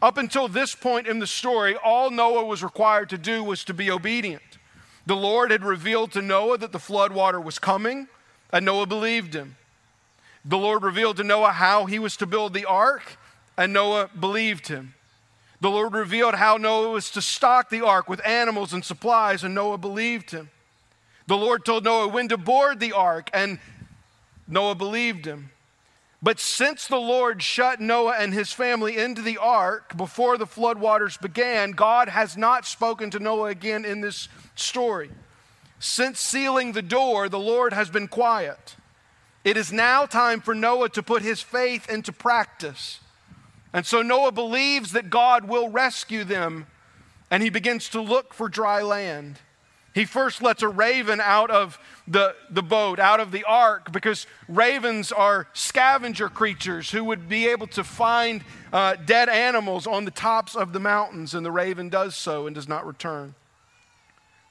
Up 0.00 0.16
until 0.16 0.48
this 0.48 0.74
point 0.74 1.06
in 1.06 1.18
the 1.18 1.26
story, 1.26 1.76
all 1.76 2.08
Noah 2.08 2.46
was 2.46 2.62
required 2.62 3.10
to 3.10 3.18
do 3.18 3.44
was 3.44 3.64
to 3.64 3.74
be 3.74 3.90
obedient. 3.90 4.56
The 5.04 5.14
Lord 5.14 5.50
had 5.50 5.62
revealed 5.62 6.10
to 6.12 6.22
Noah 6.22 6.56
that 6.56 6.72
the 6.72 6.78
flood 6.78 7.12
water 7.12 7.38
was 7.38 7.58
coming, 7.58 8.08
and 8.50 8.64
Noah 8.64 8.86
believed 8.86 9.34
him. 9.34 9.56
The 10.42 10.56
Lord 10.56 10.82
revealed 10.82 11.18
to 11.18 11.22
Noah 11.22 11.52
how 11.52 11.84
he 11.84 11.98
was 11.98 12.16
to 12.16 12.24
build 12.24 12.54
the 12.54 12.64
ark, 12.64 13.18
and 13.58 13.74
Noah 13.74 14.08
believed 14.18 14.68
him. 14.68 14.94
The 15.60 15.70
Lord 15.70 15.94
revealed 15.94 16.34
how 16.34 16.56
Noah 16.56 16.90
was 16.90 17.10
to 17.12 17.22
stock 17.22 17.70
the 17.70 17.84
ark 17.84 18.08
with 18.08 18.24
animals 18.26 18.72
and 18.72 18.84
supplies, 18.84 19.42
and 19.42 19.54
Noah 19.54 19.78
believed 19.78 20.30
him. 20.30 20.50
The 21.26 21.36
Lord 21.36 21.64
told 21.64 21.84
Noah 21.84 22.08
when 22.08 22.28
to 22.28 22.36
board 22.36 22.78
the 22.78 22.92
ark, 22.92 23.30
and 23.32 23.58
Noah 24.46 24.74
believed 24.74 25.24
him. 25.24 25.50
But 26.22 26.40
since 26.40 26.86
the 26.86 26.96
Lord 26.96 27.42
shut 27.42 27.80
Noah 27.80 28.16
and 28.18 28.32
his 28.32 28.52
family 28.52 28.96
into 28.96 29.22
the 29.22 29.38
ark 29.38 29.96
before 29.96 30.38
the 30.38 30.46
floodwaters 30.46 31.20
began, 31.20 31.72
God 31.72 32.08
has 32.08 32.36
not 32.36 32.66
spoken 32.66 33.10
to 33.10 33.18
Noah 33.18 33.48
again 33.48 33.84
in 33.84 34.00
this 34.00 34.28
story. 34.54 35.10
Since 35.78 36.20
sealing 36.20 36.72
the 36.72 36.82
door, 36.82 37.28
the 37.28 37.38
Lord 37.38 37.72
has 37.72 37.90
been 37.90 38.08
quiet. 38.08 38.76
It 39.44 39.56
is 39.56 39.72
now 39.72 40.06
time 40.06 40.40
for 40.40 40.54
Noah 40.54 40.88
to 40.90 41.02
put 41.02 41.22
his 41.22 41.42
faith 41.42 41.88
into 41.88 42.12
practice. 42.12 43.00
And 43.76 43.84
so 43.84 44.00
Noah 44.00 44.32
believes 44.32 44.92
that 44.92 45.10
God 45.10 45.46
will 45.46 45.68
rescue 45.68 46.24
them, 46.24 46.66
and 47.30 47.42
he 47.42 47.50
begins 47.50 47.90
to 47.90 48.00
look 48.00 48.32
for 48.32 48.48
dry 48.48 48.80
land. 48.80 49.38
He 49.94 50.06
first 50.06 50.40
lets 50.40 50.62
a 50.62 50.68
raven 50.68 51.20
out 51.20 51.50
of 51.50 51.78
the, 52.08 52.34
the 52.48 52.62
boat, 52.62 52.98
out 52.98 53.20
of 53.20 53.32
the 53.32 53.44
ark, 53.44 53.92
because 53.92 54.26
ravens 54.48 55.12
are 55.12 55.46
scavenger 55.52 56.30
creatures 56.30 56.90
who 56.90 57.04
would 57.04 57.28
be 57.28 57.48
able 57.48 57.66
to 57.66 57.84
find 57.84 58.42
uh, 58.72 58.96
dead 58.96 59.28
animals 59.28 59.86
on 59.86 60.06
the 60.06 60.10
tops 60.10 60.56
of 60.56 60.72
the 60.72 60.80
mountains, 60.80 61.34
and 61.34 61.44
the 61.44 61.52
raven 61.52 61.90
does 61.90 62.16
so 62.16 62.46
and 62.46 62.54
does 62.54 62.66
not 62.66 62.86
return. 62.86 63.34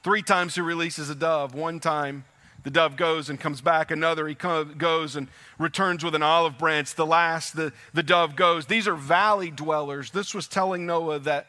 Three 0.04 0.22
times 0.22 0.54
he 0.54 0.60
releases 0.60 1.10
a 1.10 1.16
dove. 1.16 1.52
One 1.52 1.80
time 1.80 2.26
the 2.66 2.70
dove 2.72 2.96
goes 2.96 3.30
and 3.30 3.38
comes 3.38 3.60
back. 3.60 3.92
Another, 3.92 4.26
he 4.26 4.34
goes 4.34 5.14
and 5.14 5.28
returns 5.56 6.02
with 6.02 6.16
an 6.16 6.22
olive 6.24 6.58
branch. 6.58 6.96
The 6.96 7.06
last, 7.06 7.54
the, 7.54 7.72
the 7.94 8.02
dove 8.02 8.34
goes. 8.34 8.66
These 8.66 8.88
are 8.88 8.96
valley 8.96 9.52
dwellers. 9.52 10.10
This 10.10 10.34
was 10.34 10.48
telling 10.48 10.84
Noah 10.84 11.20
that 11.20 11.46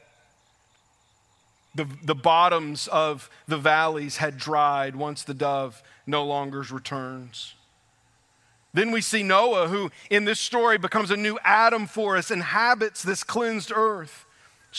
the, 1.74 1.88
the 2.03 2.13
bottoms 2.13 2.88
of 2.89 3.31
the 3.47 3.57
valleys 3.57 4.17
had 4.17 4.38
dried 4.38 4.95
once 4.95 5.24
the 5.24 5.33
dove 5.33 5.81
no 6.05 6.24
longer 6.24 6.63
returns. 6.69 7.55
Then 8.75 8.91
we 8.91 9.01
see 9.01 9.24
Noah, 9.24 9.69
who 9.69 9.89
in 10.12 10.25
this 10.25 10.39
story 10.39 10.77
becomes 10.77 11.09
a 11.09 11.17
new 11.17 11.39
Adam 11.43 11.88
for 11.88 12.15
us, 12.15 12.29
inhabits 12.29 13.01
this 13.01 13.24
cleansed 13.24 13.71
earth. 13.75 14.26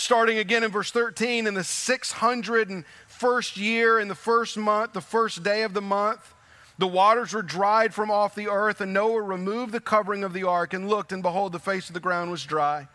Starting 0.01 0.39
again 0.39 0.63
in 0.63 0.71
verse 0.71 0.93
13, 0.93 1.49
in 1.49 1.55
the 1.55 1.63
601st 1.63 3.57
year, 3.57 3.99
in 3.99 4.07
the 4.07 4.15
first 4.15 4.57
month, 4.57 4.93
the 4.93 5.01
first 5.01 5.43
day 5.43 5.65
of 5.65 5.75
the 5.75 5.83
month, 5.83 6.37
the 6.79 6.87
waters 6.87 7.33
were 7.33 7.43
dried 7.43 7.93
from 7.93 8.09
off 8.09 8.37
the 8.37 8.47
earth, 8.47 8.81
and 8.81 8.93
Noah 8.93 9.21
removed 9.21 9.73
the 9.73 9.81
covering 9.81 10.23
of 10.23 10.33
the 10.33 10.45
ark 10.45 10.73
and 10.73 10.89
looked, 10.89 11.11
and 11.11 11.21
behold, 11.21 11.51
the 11.51 11.59
face 11.59 11.89
of 11.89 11.95
the 11.95 12.01
ground 12.01 12.31
was 12.31 12.45
dry. 12.45 12.87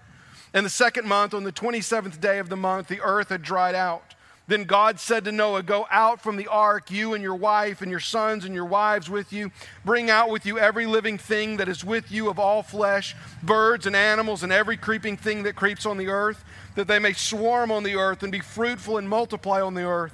In 0.53 0.63
the 0.63 0.69
second 0.69 1.05
month, 1.05 1.33
on 1.33 1.43
the 1.43 1.51
27th 1.51 2.21
day 2.21 2.39
of 2.39 2.47
the 2.47 2.55
month, 2.55 2.87
the 2.87 3.01
earth 3.01 3.27
had 3.27 3.41
dried 3.41 3.75
out. 3.75 4.15
Then 4.45 4.65
God 4.65 4.99
said 4.99 5.23
to 5.25 5.31
Noah, 5.31 5.63
Go 5.63 5.87
out 5.89 6.21
from 6.21 6.35
the 6.35 6.47
ark, 6.47 6.91
you 6.91 7.13
and 7.13 7.23
your 7.23 7.35
wife, 7.35 7.81
and 7.81 7.89
your 7.89 8.01
sons 8.01 8.43
and 8.43 8.53
your 8.53 8.65
wives 8.65 9.09
with 9.09 9.31
you. 9.31 9.51
Bring 9.85 10.09
out 10.09 10.29
with 10.29 10.45
you 10.45 10.59
every 10.59 10.85
living 10.85 11.17
thing 11.17 11.57
that 11.57 11.69
is 11.69 11.83
with 11.83 12.11
you 12.11 12.29
of 12.29 12.39
all 12.39 12.61
flesh, 12.61 13.15
birds 13.41 13.87
and 13.87 13.95
animals, 13.95 14.43
and 14.43 14.51
every 14.51 14.75
creeping 14.75 15.15
thing 15.15 15.43
that 15.43 15.55
creeps 15.55 15.85
on 15.85 15.97
the 15.97 16.09
earth, 16.09 16.43
that 16.75 16.87
they 16.87 16.99
may 16.99 17.13
swarm 17.13 17.71
on 17.71 17.83
the 17.83 17.95
earth 17.95 18.23
and 18.23 18.31
be 18.31 18.39
fruitful 18.39 18.97
and 18.97 19.07
multiply 19.07 19.61
on 19.61 19.73
the 19.73 19.83
earth. 19.83 20.13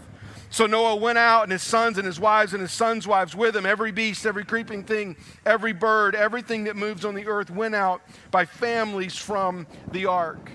So 0.51 0.65
Noah 0.65 0.95
went 0.95 1.19
out, 1.19 1.43
and 1.43 1.51
his 1.51 1.61
sons 1.61 1.97
and 1.97 2.07
his 2.07 2.19
wives 2.19 2.53
and 2.53 2.61
his 2.61 2.71
sons' 2.71 3.05
wives 3.05 3.35
with 3.35 3.55
him. 3.55 3.67
Every 3.67 3.91
beast, 3.91 4.25
every 4.25 4.43
creeping 4.43 4.83
thing, 4.83 5.15
every 5.45 5.73
bird, 5.73 6.15
everything 6.15 6.63
that 6.63 6.75
moves 6.75 7.05
on 7.05 7.13
the 7.13 7.27
earth 7.27 7.51
went 7.51 7.75
out 7.75 8.01
by 8.31 8.45
families 8.45 9.15
from 9.15 9.67
the 9.91 10.07
ark. 10.07 10.51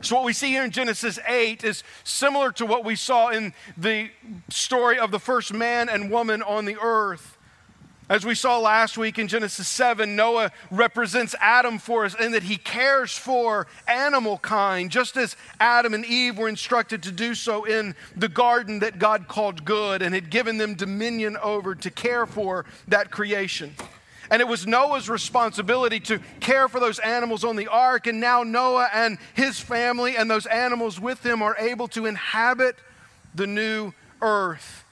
So, 0.00 0.16
what 0.16 0.24
we 0.24 0.32
see 0.32 0.48
here 0.48 0.64
in 0.64 0.70
Genesis 0.70 1.18
8 1.28 1.62
is 1.62 1.84
similar 2.04 2.50
to 2.52 2.66
what 2.66 2.84
we 2.84 2.96
saw 2.96 3.28
in 3.28 3.52
the 3.76 4.10
story 4.48 4.98
of 4.98 5.10
the 5.10 5.20
first 5.20 5.52
man 5.52 5.88
and 5.88 6.10
woman 6.10 6.42
on 6.42 6.64
the 6.64 6.76
earth. 6.80 7.38
As 8.08 8.26
we 8.26 8.34
saw 8.34 8.58
last 8.58 8.98
week 8.98 9.18
in 9.18 9.28
Genesis 9.28 9.68
7, 9.68 10.16
Noah 10.16 10.50
represents 10.70 11.36
Adam 11.40 11.78
for 11.78 12.04
us 12.04 12.14
in 12.18 12.32
that 12.32 12.42
he 12.42 12.56
cares 12.56 13.16
for 13.16 13.68
animal 13.86 14.38
kind, 14.38 14.90
just 14.90 15.16
as 15.16 15.36
Adam 15.60 15.94
and 15.94 16.04
Eve 16.04 16.36
were 16.36 16.48
instructed 16.48 17.04
to 17.04 17.12
do 17.12 17.34
so 17.34 17.64
in 17.64 17.94
the 18.16 18.28
garden 18.28 18.80
that 18.80 18.98
God 18.98 19.28
called 19.28 19.64
good 19.64 20.02
and 20.02 20.14
had 20.14 20.30
given 20.30 20.58
them 20.58 20.74
dominion 20.74 21.36
over 21.42 21.76
to 21.76 21.90
care 21.90 22.26
for 22.26 22.66
that 22.88 23.12
creation. 23.12 23.74
And 24.30 24.42
it 24.42 24.48
was 24.48 24.66
Noah's 24.66 25.08
responsibility 25.08 26.00
to 26.00 26.18
care 26.40 26.66
for 26.66 26.80
those 26.80 26.98
animals 26.98 27.44
on 27.44 27.54
the 27.54 27.68
ark. 27.68 28.06
And 28.06 28.20
now 28.20 28.42
Noah 28.42 28.88
and 28.92 29.18
his 29.34 29.60
family 29.60 30.16
and 30.16 30.30
those 30.30 30.46
animals 30.46 30.98
with 30.98 31.24
him 31.24 31.40
are 31.40 31.56
able 31.56 31.86
to 31.88 32.06
inhabit 32.06 32.76
the 33.34 33.46
new 33.46 33.92
earth. 34.20 34.84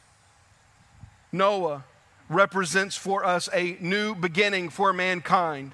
Noah 1.33 1.85
represents 2.31 2.97
for 2.97 3.25
us 3.25 3.51
a 3.53 3.77
new 3.81 4.15
beginning 4.15 4.71
for 4.71 4.95
mankind. 4.95 5.73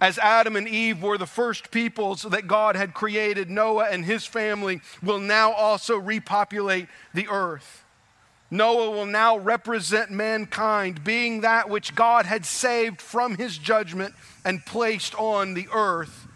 As 0.00 0.18
Adam 0.18 0.56
and 0.56 0.66
Eve 0.66 1.00
were 1.00 1.16
the 1.16 1.26
first 1.26 1.70
peoples 1.70 2.22
that 2.22 2.48
God 2.48 2.74
had 2.74 2.92
created, 2.92 3.48
Noah 3.48 3.88
and 3.90 4.04
his 4.04 4.26
family 4.26 4.80
will 5.00 5.20
now 5.20 5.52
also 5.52 5.96
repopulate 5.96 6.88
the 7.14 7.28
earth. 7.28 7.84
Noah 8.50 8.90
will 8.90 9.06
now 9.06 9.38
represent 9.38 10.10
mankind, 10.10 11.04
being 11.04 11.42
that 11.42 11.70
which 11.70 11.94
God 11.94 12.26
had 12.26 12.44
saved 12.44 13.00
from 13.00 13.36
his 13.36 13.56
judgment 13.56 14.14
and 14.44 14.66
placed 14.66 15.14
on 15.14 15.54
the 15.54 15.68
earth 15.72 16.26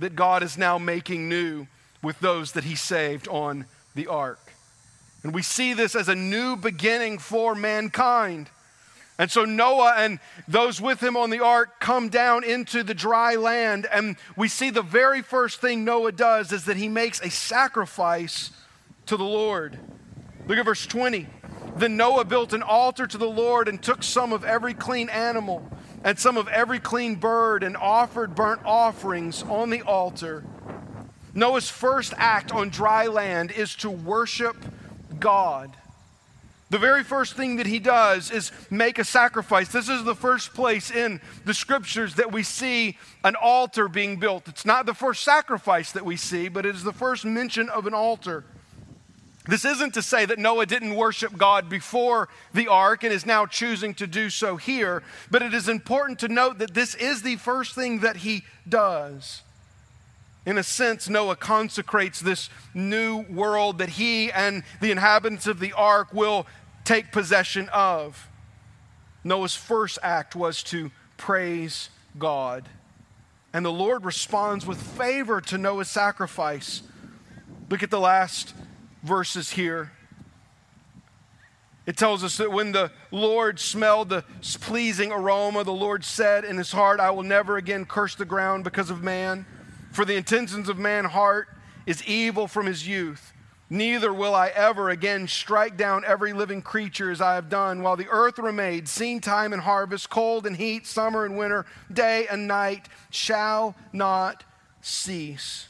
that 0.00 0.16
God 0.16 0.42
is 0.42 0.58
now 0.58 0.76
making 0.78 1.28
new 1.28 1.66
with 2.02 2.18
those 2.18 2.52
that 2.52 2.64
he 2.64 2.74
saved 2.74 3.28
on 3.28 3.66
the 3.94 4.08
ark. 4.08 4.52
And 5.22 5.32
we 5.32 5.42
see 5.42 5.72
this 5.74 5.94
as 5.94 6.08
a 6.08 6.14
new 6.14 6.56
beginning 6.56 7.18
for 7.18 7.54
mankind. 7.54 8.50
And 9.18 9.30
so 9.30 9.44
Noah 9.44 9.94
and 9.98 10.18
those 10.48 10.80
with 10.80 11.02
him 11.02 11.16
on 11.16 11.30
the 11.30 11.40
ark 11.40 11.80
come 11.80 12.08
down 12.08 12.44
into 12.44 12.82
the 12.82 12.94
dry 12.94 13.34
land. 13.34 13.86
And 13.92 14.16
we 14.36 14.48
see 14.48 14.70
the 14.70 14.82
very 14.82 15.22
first 15.22 15.60
thing 15.60 15.84
Noah 15.84 16.12
does 16.12 16.52
is 16.52 16.64
that 16.64 16.76
he 16.76 16.88
makes 16.88 17.20
a 17.20 17.30
sacrifice 17.30 18.50
to 19.06 19.16
the 19.16 19.24
Lord. 19.24 19.78
Look 20.46 20.58
at 20.58 20.64
verse 20.64 20.86
20. 20.86 21.26
Then 21.76 21.96
Noah 21.96 22.24
built 22.24 22.52
an 22.52 22.62
altar 22.62 23.06
to 23.06 23.18
the 23.18 23.28
Lord 23.28 23.68
and 23.68 23.82
took 23.82 24.02
some 24.02 24.32
of 24.32 24.44
every 24.44 24.74
clean 24.74 25.08
animal 25.08 25.70
and 26.04 26.18
some 26.18 26.36
of 26.36 26.48
every 26.48 26.80
clean 26.80 27.14
bird 27.14 27.62
and 27.62 27.76
offered 27.76 28.34
burnt 28.34 28.60
offerings 28.64 29.42
on 29.44 29.70
the 29.70 29.82
altar. 29.82 30.44
Noah's 31.34 31.70
first 31.70 32.12
act 32.16 32.52
on 32.52 32.68
dry 32.68 33.06
land 33.06 33.52
is 33.52 33.74
to 33.76 33.90
worship 33.90 34.56
God. 35.18 35.76
The 36.72 36.78
very 36.78 37.04
first 37.04 37.34
thing 37.34 37.56
that 37.56 37.66
he 37.66 37.78
does 37.78 38.30
is 38.30 38.50
make 38.70 38.98
a 38.98 39.04
sacrifice. 39.04 39.68
This 39.68 39.90
is 39.90 40.04
the 40.04 40.14
first 40.14 40.54
place 40.54 40.90
in 40.90 41.20
the 41.44 41.52
scriptures 41.52 42.14
that 42.14 42.32
we 42.32 42.42
see 42.42 42.96
an 43.24 43.36
altar 43.36 43.88
being 43.88 44.16
built. 44.16 44.48
It's 44.48 44.64
not 44.64 44.86
the 44.86 44.94
first 44.94 45.22
sacrifice 45.22 45.92
that 45.92 46.06
we 46.06 46.16
see, 46.16 46.48
but 46.48 46.64
it 46.64 46.74
is 46.74 46.82
the 46.82 46.94
first 46.94 47.26
mention 47.26 47.68
of 47.68 47.86
an 47.86 47.92
altar. 47.92 48.46
This 49.46 49.66
isn't 49.66 49.92
to 49.92 50.00
say 50.00 50.24
that 50.24 50.38
Noah 50.38 50.64
didn't 50.64 50.94
worship 50.94 51.36
God 51.36 51.68
before 51.68 52.30
the 52.54 52.68
ark 52.68 53.04
and 53.04 53.12
is 53.12 53.26
now 53.26 53.44
choosing 53.44 53.92
to 53.96 54.06
do 54.06 54.30
so 54.30 54.56
here, 54.56 55.02
but 55.30 55.42
it 55.42 55.52
is 55.52 55.68
important 55.68 56.20
to 56.20 56.28
note 56.28 56.56
that 56.56 56.72
this 56.72 56.94
is 56.94 57.20
the 57.20 57.36
first 57.36 57.74
thing 57.74 57.98
that 57.98 58.16
he 58.16 58.44
does. 58.66 59.42
In 60.44 60.58
a 60.58 60.62
sense, 60.62 61.08
Noah 61.08 61.36
consecrates 61.36 62.18
this 62.18 62.50
new 62.74 63.20
world 63.30 63.78
that 63.78 63.90
he 63.90 64.32
and 64.32 64.64
the 64.80 64.90
inhabitants 64.90 65.46
of 65.46 65.60
the 65.60 65.72
ark 65.74 66.12
will 66.12 66.46
take 66.84 67.12
possession 67.12 67.68
of. 67.72 68.28
Noah's 69.24 69.54
first 69.54 69.98
act 70.02 70.34
was 70.34 70.62
to 70.64 70.90
praise 71.16 71.90
God. 72.18 72.68
And 73.52 73.64
the 73.64 73.72
Lord 73.72 74.04
responds 74.04 74.66
with 74.66 74.80
favor 74.80 75.40
to 75.42 75.58
Noah's 75.58 75.88
sacrifice. 75.88 76.82
Look 77.68 77.82
at 77.82 77.90
the 77.90 78.00
last 78.00 78.54
verses 79.02 79.50
here. 79.50 79.92
It 81.84 81.96
tells 81.96 82.22
us 82.22 82.36
that 82.36 82.52
when 82.52 82.72
the 82.72 82.92
Lord 83.10 83.58
smelled 83.58 84.08
the 84.08 84.24
pleasing 84.60 85.10
aroma, 85.10 85.64
the 85.64 85.72
Lord 85.72 86.04
said 86.04 86.44
in 86.44 86.56
his 86.56 86.70
heart, 86.70 87.00
I 87.00 87.10
will 87.10 87.24
never 87.24 87.56
again 87.56 87.84
curse 87.84 88.14
the 88.14 88.24
ground 88.24 88.62
because 88.62 88.88
of 88.88 89.02
man, 89.02 89.44
for 89.90 90.04
the 90.04 90.14
intentions 90.14 90.68
of 90.68 90.78
man's 90.78 91.10
heart 91.10 91.48
is 91.84 92.04
evil 92.06 92.46
from 92.46 92.66
his 92.66 92.86
youth. 92.86 93.32
Neither 93.72 94.12
will 94.12 94.34
I 94.34 94.48
ever 94.48 94.90
again 94.90 95.26
strike 95.26 95.78
down 95.78 96.04
every 96.04 96.34
living 96.34 96.60
creature 96.60 97.10
as 97.10 97.22
I 97.22 97.36
have 97.36 97.48
done, 97.48 97.82
while 97.82 97.96
the 97.96 98.06
earth 98.10 98.38
remains, 98.38 98.90
seed 98.90 99.22
time 99.22 99.54
and 99.54 99.62
harvest, 99.62 100.10
cold 100.10 100.46
and 100.46 100.54
heat, 100.54 100.86
summer 100.86 101.24
and 101.24 101.38
winter, 101.38 101.64
day 101.90 102.26
and 102.30 102.46
night 102.46 102.86
shall 103.08 103.74
not 103.90 104.44
cease. 104.82 105.68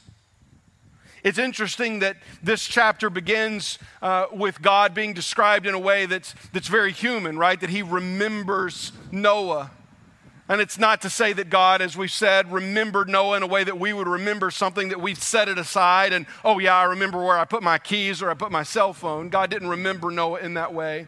It's 1.23 1.39
interesting 1.39 2.01
that 2.01 2.17
this 2.43 2.67
chapter 2.67 3.09
begins 3.09 3.79
uh, 4.03 4.27
with 4.33 4.61
God 4.61 4.95
being 4.95 5.13
described 5.13 5.65
in 5.65 5.73
a 5.73 5.79
way 5.79 6.07
that's, 6.07 6.35
that's 6.53 6.67
very 6.67 6.91
human, 6.91 7.39
right? 7.39 7.61
That 7.61 7.71
he 7.71 7.83
remembers 7.83 8.91
Noah. 9.13 9.71
And 10.49 10.61
it's 10.61 10.79
not 10.79 11.01
to 11.03 11.11
say 11.11 11.33
that 11.35 11.51
God, 11.51 11.81
as 11.81 11.97
we've 11.97 12.11
said, 12.11 12.53
remembered 12.53 13.09
Noah 13.09 13.37
in 13.37 13.43
a 13.43 13.47
way 13.47 13.65
that 13.65 13.79
we 13.79 13.93
would 13.93 14.09
remember 14.09 14.51
something 14.51 14.89
that 14.89 15.01
we've 15.01 15.23
set 15.23 15.49
it 15.49 15.57
aside 15.57 16.13
and, 16.13 16.27
oh, 16.45 16.59
yeah, 16.59 16.77
I 16.77 16.85
remember 16.85 17.19
where 17.19 17.39
I 17.39 17.45
put 17.45 17.63
my 17.63 17.79
keys 17.79 18.21
or 18.21 18.31
I 18.31 18.35
put 18.35 18.51
my 18.51 18.63
cell 18.63 18.93
phone. 18.93 19.29
God 19.29 19.51
didn't 19.51 19.69
remember 19.69 20.11
Noah 20.11 20.41
in 20.41 20.55
that 20.55 20.75
way. 20.75 21.07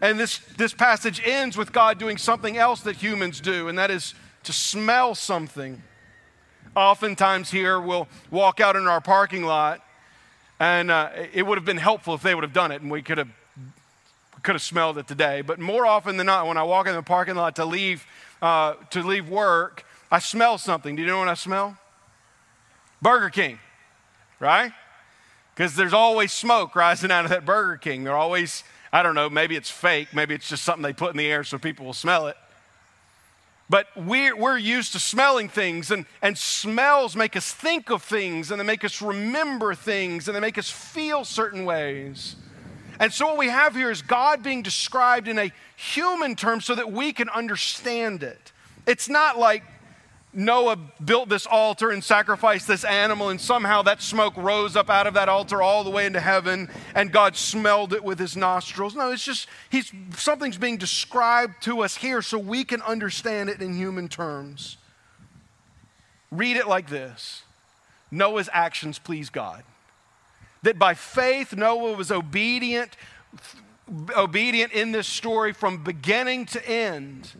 And 0.00 0.18
this, 0.18 0.38
this 0.56 0.72
passage 0.72 1.20
ends 1.24 1.56
with 1.56 1.72
God 1.72 1.98
doing 1.98 2.16
something 2.16 2.56
else 2.56 2.80
that 2.82 2.96
humans 2.96 3.40
do, 3.40 3.68
and 3.68 3.76
that 3.78 3.90
is 3.90 4.14
to 4.44 4.52
smell 4.52 5.16
something 5.16 5.82
oftentimes 6.78 7.50
here 7.50 7.80
we'll 7.80 8.08
walk 8.30 8.60
out 8.60 8.76
in 8.76 8.86
our 8.86 9.00
parking 9.00 9.42
lot, 9.44 9.80
and 10.60 10.90
uh, 10.90 11.10
it 11.32 11.44
would 11.46 11.58
have 11.58 11.64
been 11.64 11.76
helpful 11.76 12.14
if 12.14 12.22
they 12.22 12.34
would 12.34 12.44
have 12.44 12.52
done 12.52 12.70
it, 12.70 12.80
and 12.80 12.90
we 12.90 13.02
could 13.02 13.18
have 13.18 13.28
could 14.48 14.54
have 14.54 14.62
smelled 14.62 14.96
it 14.96 15.06
today. 15.06 15.42
But 15.42 15.60
more 15.60 15.84
often 15.84 16.16
than 16.16 16.24
not, 16.24 16.46
when 16.46 16.56
I 16.56 16.62
walk 16.62 16.86
in 16.86 16.94
the 16.94 17.02
parking 17.02 17.34
lot 17.34 17.56
to 17.56 17.66
leave 17.66 18.06
uh, 18.40 18.76
to 18.92 19.02
leave 19.02 19.28
work, 19.28 19.84
I 20.10 20.20
smell 20.20 20.56
something. 20.56 20.96
Do 20.96 21.02
you 21.02 21.06
know 21.06 21.18
what 21.18 21.28
I 21.28 21.34
smell? 21.34 21.76
Burger 23.02 23.28
King, 23.28 23.58
right? 24.40 24.72
Because 25.54 25.76
there's 25.76 25.92
always 25.92 26.32
smoke 26.32 26.74
rising 26.74 27.10
out 27.10 27.26
of 27.26 27.30
that 27.30 27.44
Burger 27.44 27.76
King. 27.76 28.04
They're 28.04 28.16
always, 28.16 28.64
I 28.90 29.02
don't 29.02 29.14
know, 29.14 29.28
maybe 29.28 29.54
it's 29.54 29.70
fake, 29.70 30.14
maybe 30.14 30.34
it's 30.34 30.48
just 30.48 30.64
something 30.64 30.82
they 30.82 30.94
put 30.94 31.10
in 31.10 31.18
the 31.18 31.26
air 31.26 31.44
so 31.44 31.58
people 31.58 31.84
will 31.84 31.92
smell 31.92 32.26
it. 32.28 32.36
But 33.68 33.88
we're, 33.96 34.34
we're 34.34 34.56
used 34.56 34.92
to 34.92 34.98
smelling 34.98 35.50
things, 35.50 35.90
and, 35.90 36.06
and 36.22 36.38
smells 36.38 37.14
make 37.14 37.36
us 37.36 37.52
think 37.52 37.90
of 37.90 38.02
things, 38.02 38.50
and 38.50 38.58
they 38.58 38.64
make 38.64 38.82
us 38.82 39.02
remember 39.02 39.74
things, 39.74 40.26
and 40.26 40.34
they 40.34 40.40
make 40.40 40.56
us 40.56 40.70
feel 40.70 41.26
certain 41.26 41.66
ways. 41.66 42.36
And 43.00 43.12
so, 43.12 43.26
what 43.26 43.38
we 43.38 43.48
have 43.48 43.74
here 43.74 43.90
is 43.90 44.02
God 44.02 44.42
being 44.42 44.62
described 44.62 45.28
in 45.28 45.38
a 45.38 45.52
human 45.76 46.34
term 46.34 46.60
so 46.60 46.74
that 46.74 46.90
we 46.90 47.12
can 47.12 47.28
understand 47.28 48.22
it. 48.22 48.52
It's 48.86 49.08
not 49.08 49.38
like 49.38 49.62
Noah 50.32 50.76
built 51.04 51.28
this 51.28 51.46
altar 51.46 51.90
and 51.90 52.02
sacrificed 52.02 52.66
this 52.66 52.84
animal, 52.84 53.28
and 53.28 53.40
somehow 53.40 53.82
that 53.82 54.02
smoke 54.02 54.36
rose 54.36 54.76
up 54.76 54.90
out 54.90 55.06
of 55.06 55.14
that 55.14 55.28
altar 55.28 55.62
all 55.62 55.84
the 55.84 55.90
way 55.90 56.06
into 56.06 56.20
heaven, 56.20 56.68
and 56.94 57.12
God 57.12 57.36
smelled 57.36 57.92
it 57.92 58.04
with 58.04 58.18
his 58.18 58.36
nostrils. 58.36 58.94
No, 58.94 59.10
it's 59.10 59.24
just 59.24 59.48
he's, 59.70 59.92
something's 60.16 60.58
being 60.58 60.76
described 60.76 61.62
to 61.62 61.82
us 61.82 61.96
here 61.96 62.20
so 62.20 62.38
we 62.38 62.64
can 62.64 62.82
understand 62.82 63.48
it 63.48 63.62
in 63.62 63.74
human 63.74 64.08
terms. 64.08 64.76
Read 66.30 66.56
it 66.56 66.68
like 66.68 66.88
this 66.88 67.42
Noah's 68.10 68.48
actions 68.52 68.98
please 68.98 69.30
God. 69.30 69.62
That 70.62 70.78
by 70.78 70.94
faith, 70.94 71.54
Noah 71.54 71.94
was 71.94 72.10
obedient, 72.10 72.96
obedient 74.16 74.72
in 74.72 74.92
this 74.92 75.06
story 75.06 75.52
from 75.52 75.84
beginning 75.84 76.46
to 76.46 76.68
end 76.68 77.32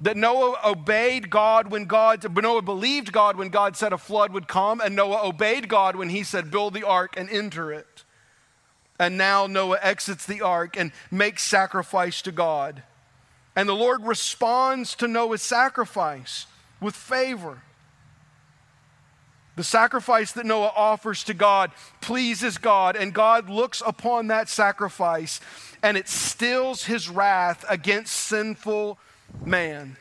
that 0.00 0.16
Noah 0.16 0.56
obeyed 0.64 1.28
God 1.28 1.70
when 1.70 1.84
God, 1.84 2.24
Noah 2.34 2.62
believed 2.62 3.12
God 3.12 3.36
when 3.36 3.50
God 3.50 3.76
said 3.76 3.92
a 3.92 3.98
flood 3.98 4.32
would 4.32 4.48
come, 4.48 4.80
and 4.80 4.96
Noah 4.96 5.26
obeyed 5.26 5.68
God 5.68 5.94
when 5.94 6.08
he 6.08 6.22
said, 6.22 6.50
build 6.50 6.74
the 6.74 6.86
ark 6.86 7.14
and 7.16 7.28
enter 7.28 7.72
it. 7.72 8.04
And 8.98 9.16
now 9.16 9.46
Noah 9.46 9.78
exits 9.82 10.26
the 10.26 10.40
ark 10.40 10.76
and 10.76 10.92
makes 11.10 11.42
sacrifice 11.42 12.22
to 12.22 12.32
God. 12.32 12.82
And 13.54 13.68
the 13.68 13.74
Lord 13.74 14.04
responds 14.04 14.94
to 14.96 15.08
Noah's 15.08 15.42
sacrifice 15.42 16.46
with 16.80 16.94
favor. 16.94 17.62
The 19.60 19.64
sacrifice 19.64 20.32
that 20.32 20.46
Noah 20.46 20.72
offers 20.74 21.22
to 21.24 21.34
God 21.34 21.70
pleases 22.00 22.56
God, 22.56 22.96
and 22.96 23.12
God 23.12 23.50
looks 23.50 23.82
upon 23.84 24.28
that 24.28 24.48
sacrifice 24.48 25.38
and 25.82 25.98
it 25.98 26.08
stills 26.08 26.84
his 26.84 27.10
wrath 27.10 27.62
against 27.68 28.14
sinful 28.14 28.98
man. 29.44 29.98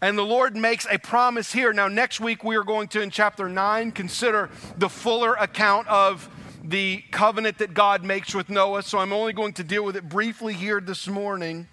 And 0.00 0.18
the 0.18 0.24
Lord 0.24 0.56
makes 0.56 0.84
a 0.90 0.98
promise 0.98 1.52
here. 1.52 1.72
Now, 1.72 1.86
next 1.86 2.18
week 2.18 2.42
we 2.42 2.56
are 2.56 2.64
going 2.64 2.88
to, 2.88 3.00
in 3.02 3.10
chapter 3.10 3.48
9, 3.48 3.92
consider 3.92 4.50
the 4.78 4.88
fuller 4.88 5.34
account 5.34 5.86
of 5.86 6.28
the 6.64 7.04
covenant 7.12 7.58
that 7.58 7.72
God 7.72 8.02
makes 8.02 8.34
with 8.34 8.50
Noah. 8.50 8.82
So 8.82 8.98
I'm 8.98 9.12
only 9.12 9.32
going 9.32 9.52
to 9.52 9.62
deal 9.62 9.84
with 9.84 9.94
it 9.94 10.08
briefly 10.08 10.54
here 10.54 10.80
this 10.80 11.06
morning. 11.06 11.68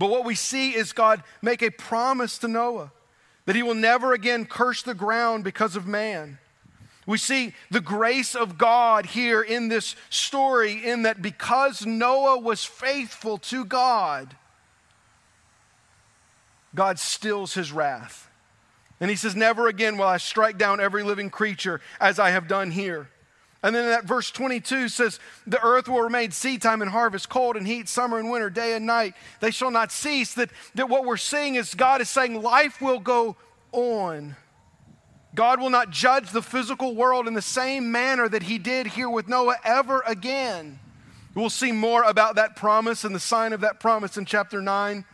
But 0.00 0.10
what 0.10 0.24
we 0.24 0.34
see 0.34 0.74
is 0.74 0.92
God 0.92 1.22
make 1.40 1.62
a 1.62 1.70
promise 1.70 2.38
to 2.38 2.48
Noah 2.48 2.90
that 3.48 3.56
he 3.56 3.62
will 3.62 3.74
never 3.74 4.12
again 4.12 4.44
curse 4.44 4.82
the 4.82 4.92
ground 4.92 5.42
because 5.42 5.74
of 5.74 5.86
man. 5.86 6.36
We 7.06 7.16
see 7.16 7.54
the 7.70 7.80
grace 7.80 8.34
of 8.34 8.58
God 8.58 9.06
here 9.06 9.40
in 9.40 9.68
this 9.68 9.96
story, 10.10 10.84
in 10.86 11.04
that 11.04 11.22
because 11.22 11.86
Noah 11.86 12.40
was 12.40 12.66
faithful 12.66 13.38
to 13.38 13.64
God, 13.64 14.36
God 16.74 16.98
stills 16.98 17.54
his 17.54 17.72
wrath. 17.72 18.28
And 19.00 19.08
he 19.08 19.16
says, 19.16 19.34
Never 19.34 19.66
again 19.66 19.96
will 19.96 20.04
I 20.04 20.18
strike 20.18 20.58
down 20.58 20.78
every 20.78 21.02
living 21.02 21.30
creature 21.30 21.80
as 21.98 22.18
I 22.18 22.28
have 22.28 22.48
done 22.48 22.70
here. 22.70 23.08
And 23.62 23.74
then 23.74 23.86
that 23.86 24.04
verse 24.04 24.30
22 24.30 24.88
says, 24.88 25.18
The 25.46 25.62
earth 25.62 25.88
will 25.88 26.02
remain 26.02 26.30
seedtime 26.30 26.80
and 26.80 26.90
harvest, 26.90 27.28
cold 27.28 27.56
and 27.56 27.66
heat, 27.66 27.88
summer 27.88 28.18
and 28.18 28.30
winter, 28.30 28.50
day 28.50 28.74
and 28.74 28.86
night. 28.86 29.14
They 29.40 29.50
shall 29.50 29.70
not 29.70 29.90
cease. 29.90 30.34
That, 30.34 30.50
that 30.76 30.88
what 30.88 31.04
we're 31.04 31.16
seeing 31.16 31.56
is 31.56 31.74
God 31.74 32.00
is 32.00 32.08
saying 32.08 32.40
life 32.40 32.80
will 32.80 33.00
go 33.00 33.36
on. 33.72 34.36
God 35.34 35.60
will 35.60 35.70
not 35.70 35.90
judge 35.90 36.30
the 36.30 36.42
physical 36.42 36.94
world 36.94 37.26
in 37.26 37.34
the 37.34 37.42
same 37.42 37.90
manner 37.92 38.28
that 38.28 38.44
he 38.44 38.58
did 38.58 38.86
here 38.86 39.10
with 39.10 39.28
Noah 39.28 39.56
ever 39.64 40.02
again. 40.06 40.78
We'll 41.34 41.50
see 41.50 41.72
more 41.72 42.02
about 42.02 42.36
that 42.36 42.56
promise 42.56 43.04
and 43.04 43.14
the 43.14 43.20
sign 43.20 43.52
of 43.52 43.60
that 43.60 43.80
promise 43.80 44.16
in 44.16 44.24
chapter 44.24 44.62
9 44.62 45.04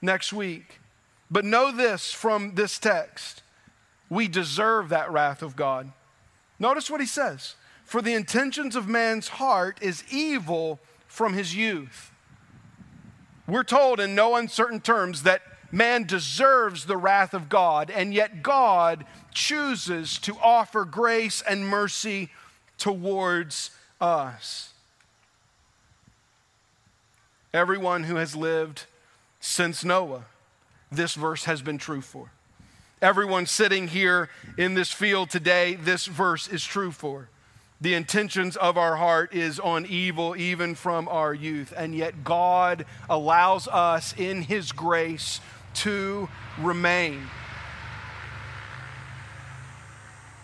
next 0.00 0.32
week. 0.32 0.80
But 1.30 1.44
know 1.44 1.72
this 1.72 2.12
from 2.12 2.54
this 2.54 2.78
text 2.78 3.42
we 4.10 4.28
deserve 4.28 4.90
that 4.90 5.10
wrath 5.10 5.42
of 5.42 5.56
God. 5.56 5.90
Notice 6.58 6.90
what 6.90 7.00
he 7.00 7.06
says 7.06 7.56
For 7.94 8.02
the 8.02 8.14
intentions 8.14 8.74
of 8.74 8.88
man's 8.88 9.28
heart 9.28 9.78
is 9.80 10.02
evil 10.10 10.80
from 11.06 11.32
his 11.32 11.54
youth. 11.54 12.10
We're 13.46 13.62
told 13.62 14.00
in 14.00 14.16
no 14.16 14.34
uncertain 14.34 14.80
terms 14.80 15.22
that 15.22 15.42
man 15.70 16.02
deserves 16.02 16.86
the 16.86 16.96
wrath 16.96 17.34
of 17.34 17.48
God, 17.48 17.92
and 17.92 18.12
yet 18.12 18.42
God 18.42 19.06
chooses 19.32 20.18
to 20.22 20.36
offer 20.42 20.84
grace 20.84 21.40
and 21.40 21.68
mercy 21.68 22.30
towards 22.78 23.70
us. 24.00 24.72
Everyone 27.52 28.02
who 28.02 28.16
has 28.16 28.34
lived 28.34 28.86
since 29.38 29.84
Noah 29.84 30.24
this 30.90 31.14
verse 31.14 31.44
has 31.44 31.62
been 31.62 31.78
true 31.78 32.00
for. 32.00 32.32
Everyone 33.00 33.46
sitting 33.46 33.86
here 33.86 34.30
in 34.58 34.74
this 34.74 34.90
field 34.90 35.30
today, 35.30 35.76
this 35.76 36.06
verse 36.06 36.48
is 36.48 36.64
true 36.64 36.90
for. 36.90 37.28
The 37.84 37.92
intentions 37.92 38.56
of 38.56 38.78
our 38.78 38.96
heart 38.96 39.34
is 39.34 39.60
on 39.60 39.84
evil 39.84 40.34
even 40.38 40.74
from 40.74 41.06
our 41.06 41.34
youth, 41.34 41.70
and 41.76 41.94
yet 41.94 42.24
God 42.24 42.86
allows 43.10 43.68
us 43.68 44.14
in 44.16 44.40
His 44.40 44.72
grace 44.72 45.42
to 45.74 46.30
remain. 46.58 47.20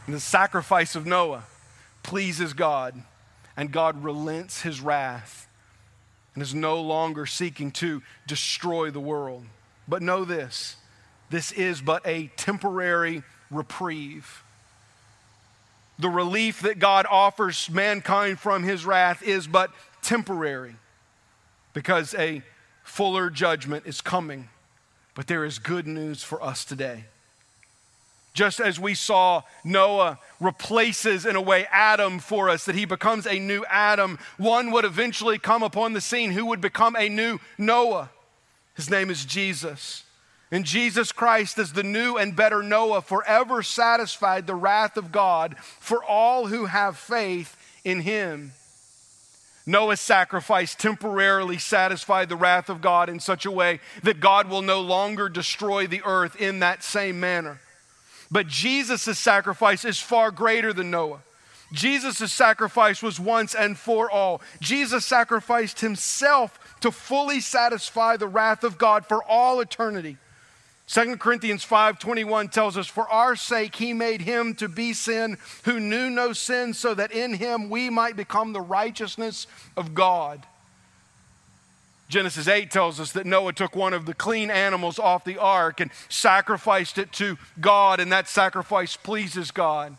the 0.07 0.21
sacrifice 0.21 0.95
of 0.95 1.07
Noah 1.07 1.45
pleases 2.03 2.53
God, 2.53 3.03
and 3.57 3.73
God 3.73 4.05
relents 4.05 4.61
His 4.61 4.83
wrath 4.83 5.49
and 6.35 6.43
is 6.43 6.55
no 6.55 6.79
longer 6.83 7.25
seeking 7.25 7.71
to 7.71 8.03
destroy 8.27 8.91
the 8.91 9.01
world. 9.01 9.47
But 9.89 10.03
know 10.03 10.27
this 10.27 10.77
this 11.31 11.53
is 11.53 11.81
but 11.81 12.07
a 12.07 12.27
temporary 12.37 13.23
reprieve. 13.51 14.45
The 16.01 16.09
relief 16.09 16.63
that 16.63 16.79
God 16.79 17.07
offers 17.11 17.69
mankind 17.69 18.41
from 18.41 18.63
his 18.63 18.87
wrath 18.87 19.23
is 19.23 19.47
but 19.47 19.71
temporary 20.01 20.77
because 21.75 22.15
a 22.15 22.43
fuller 22.83 23.29
judgment 23.29 23.85
is 23.87 24.01
coming. 24.01 24.49
But 25.15 25.27
there 25.27 25.45
is 25.45 25.59
good 25.59 25.87
news 25.87 26.23
for 26.23 26.43
us 26.43 26.65
today. 26.65 27.05
Just 28.33 28.61
as 28.61 28.81
we 28.81 28.95
saw 28.95 29.43
Noah 29.63 30.19
replaces, 30.41 31.27
in 31.27 31.37
a 31.37 31.43
way, 31.43 31.67
Adam 31.71 32.19
for 32.19 32.49
us, 32.49 32.65
that 32.65 32.77
he 32.77 32.87
becomes 32.87 33.27
a 33.27 33.39
new 33.39 33.63
Adam, 33.69 34.19
one 34.39 34.71
would 34.71 34.87
eventually 34.87 35.37
come 35.37 35.63
upon 35.63 35.93
the 35.93 36.01
scene 36.01 36.31
who 36.31 36.47
would 36.47 36.63
become 36.63 36.97
a 36.97 37.11
new 37.11 37.39
Noah. 37.59 38.09
His 38.75 38.89
name 38.89 39.11
is 39.11 39.27
Jesus. 39.27 40.05
And 40.53 40.65
Jesus 40.65 41.13
Christ, 41.13 41.59
as 41.59 41.73
the 41.73 41.85
new 41.85 42.17
and 42.17 42.35
better 42.35 42.63
Noah, 42.63 43.03
forever 43.03 43.63
satisfied 43.63 44.47
the 44.47 44.55
wrath 44.55 44.97
of 44.97 45.13
God 45.13 45.57
for 45.59 46.03
all 46.03 46.47
who 46.47 46.67
have 46.67 46.97
faith 46.97 47.57
in 47.85 48.01
him. 48.01 48.53
Noah's 49.65 50.01
sacrifice 50.01 50.75
temporarily 50.75 51.59
satisfied 51.59 52.29
the 52.29 52.37
wrath 52.37 52.69
of 52.69 52.81
God 52.81 53.09
in 53.09 53.21
such 53.21 53.47
a 53.47 53.51
way 53.51 53.79
that 54.03 54.19
God 54.19 54.49
will 54.49 54.63
no 54.63 54.81
longer 54.81 55.29
destroy 55.29 55.87
the 55.87 56.03
earth 56.05 56.35
in 56.41 56.59
that 56.59 56.83
same 56.83 57.21
manner. 57.21 57.61
But 58.31 58.49
Jesus' 58.49 59.19
sacrifice 59.19 59.85
is 59.85 60.01
far 60.01 60.33
greater 60.33 60.73
than 60.73 60.91
Noah. 60.91 61.21
Jesus' 61.73 62.33
sacrifice 62.33 63.01
was 63.01 63.21
once 63.21 63.55
and 63.55 63.79
for 63.79 64.11
all. 64.11 64.41
Jesus 64.61 65.07
sacrificed 65.07 65.81
himself 65.81 66.59
to 66.81 66.91
fully 66.91 67.41
satisfy 67.41 68.17
the 68.17 68.27
wrath 68.27 68.65
of 68.65 68.79
God 68.79 69.07
for 69.07 69.23
all 69.23 69.61
eternity. 69.61 70.17
2 70.93 71.19
Corinthians 71.19 71.65
5:21 71.65 72.49
tells 72.49 72.77
us 72.77 72.89
for 72.89 73.09
our 73.09 73.37
sake 73.37 73.77
he 73.77 73.93
made 73.93 74.23
him 74.23 74.57
to 74.57 74.69
be 74.69 74.93
sin 74.93 75.39
who 75.65 75.79
knew 75.79 76.11
no 76.11 76.33
sin 76.33 76.75
so 76.75 76.95
that 76.95 77.13
in 77.13 77.35
him 77.35 77.71
we 77.71 77.89
might 77.89 78.17
become 78.17 78.53
the 78.53 78.61
righteousness 78.61 79.47
of 79.77 79.95
God. 79.95 80.45
Genesis 82.09 82.49
8 82.49 82.73
tells 82.73 82.99
us 82.99 83.13
that 83.13 83.25
Noah 83.25 83.53
took 83.53 83.77
one 83.77 83.95
of 83.95 84.05
the 84.05 84.15
clean 84.15 84.51
animals 84.51 84.99
off 84.99 85.23
the 85.23 85.39
ark 85.39 85.79
and 85.79 85.93
sacrificed 86.09 86.99
it 86.99 87.13
to 87.13 87.39
God 87.61 88.01
and 88.01 88.11
that 88.11 88.27
sacrifice 88.27 88.97
pleases 88.97 89.53
God. 89.53 89.97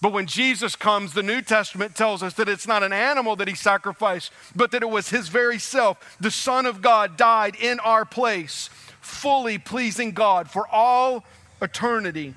But 0.00 0.14
when 0.14 0.26
Jesus 0.26 0.76
comes, 0.76 1.12
the 1.12 1.22
New 1.22 1.42
Testament 1.42 1.94
tells 1.94 2.22
us 2.22 2.32
that 2.34 2.48
it's 2.48 2.66
not 2.66 2.82
an 2.82 2.94
animal 2.94 3.36
that 3.36 3.48
he 3.48 3.54
sacrificed, 3.54 4.32
but 4.56 4.70
that 4.70 4.82
it 4.82 4.88
was 4.88 5.10
his 5.10 5.28
very 5.28 5.58
self. 5.58 6.16
The 6.18 6.30
Son 6.30 6.64
of 6.64 6.80
God 6.80 7.18
died 7.18 7.54
in 7.54 7.78
our 7.80 8.06
place, 8.06 8.70
fully 9.10 9.58
pleasing 9.58 10.12
God 10.12 10.50
for 10.50 10.66
all 10.68 11.24
eternity, 11.60 12.34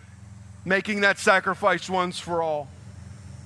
making 0.66 1.02
that 1.02 1.20
sacrifice 1.20 1.90
once 1.90 2.20
for 2.20 2.42
all. 2.42 2.68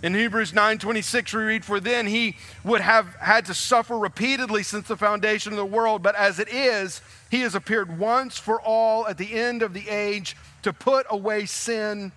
In 0.03 0.13
Hebrews 0.13 0.51
9:26 0.53 1.33
we 1.33 1.43
read 1.43 1.65
for 1.65 1.79
then 1.79 2.05
he 2.05 2.37
would 2.63 2.81
have 2.81 3.15
had 3.15 3.45
to 3.45 3.53
suffer 3.53 3.97
repeatedly 3.97 4.61
since 4.61 4.87
the 4.87 4.95
foundation 4.95 5.53
of 5.53 5.57
the 5.57 5.65
world 5.65 6.03
but 6.03 6.13
as 6.13 6.37
it 6.37 6.49
is 6.49 7.01
he 7.31 7.41
has 7.41 7.55
appeared 7.55 7.97
once 7.97 8.37
for 8.37 8.61
all 8.61 9.07
at 9.07 9.17
the 9.17 9.33
end 9.33 9.63
of 9.63 9.73
the 9.73 9.89
age 9.89 10.37
to 10.61 10.71
put 10.71 11.07
away 11.09 11.47
sin 11.47 12.11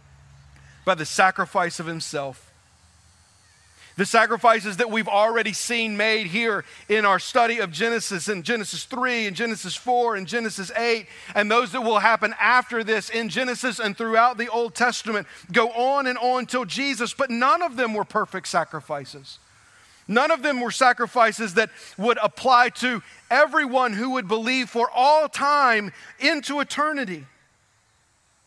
by 0.85 0.95
the 0.95 1.07
sacrifice 1.07 1.81
of 1.81 1.87
himself. 1.87 2.50
The 3.97 4.07
sacrifices 4.07 4.79
that 4.79 4.91
we've 4.91 5.09
already 5.09 5.53
seen 5.53 5.97
made 5.97 6.29
here 6.29 6.65
in 6.89 7.05
our 7.05 7.19
study 7.19 7.59
of 7.59 7.71
Genesis 7.71 8.29
in 8.29 8.43
Genesis 8.43 8.85
3 8.85 9.27
and 9.27 9.37
Genesis 9.37 9.77
4 9.77 10.17
and 10.17 10.27
Genesis 10.27 10.71
8, 10.77 11.07
and 11.35 11.51
those 11.51 11.73
that 11.73 11.83
will 11.83 11.99
happen 11.99 12.35
after 12.41 12.83
this 12.83 13.11
in 13.11 13.29
Genesis 13.29 13.79
and 13.79 13.97
throughout 13.97 14.39
the 14.39 14.49
Old 14.49 14.75
Testament 14.75 15.27
go 15.53 15.71
on 15.71 16.07
and 16.07 16.19
on 16.19 16.47
till 16.47 16.65
Jesus, 16.65 17.13
but 17.13 17.31
none 17.31 17.63
of 17.63 17.77
them 17.77 17.95
were 17.95 18.05
perfect 18.05 18.49
sacrifices. 18.49 19.39
None 20.09 20.33
of 20.33 20.43
them 20.43 20.61
were 20.61 20.73
sacrifices 20.73 21.55
that 21.55 21.71
would 21.97 22.19
apply 22.21 22.71
to 22.71 23.01
everyone 23.31 23.93
who 23.93 24.11
would 24.11 24.27
believe 24.27 24.69
for 24.69 24.91
all 24.93 25.29
time 25.29 25.93
into 26.19 26.59
eternity. 26.59 27.27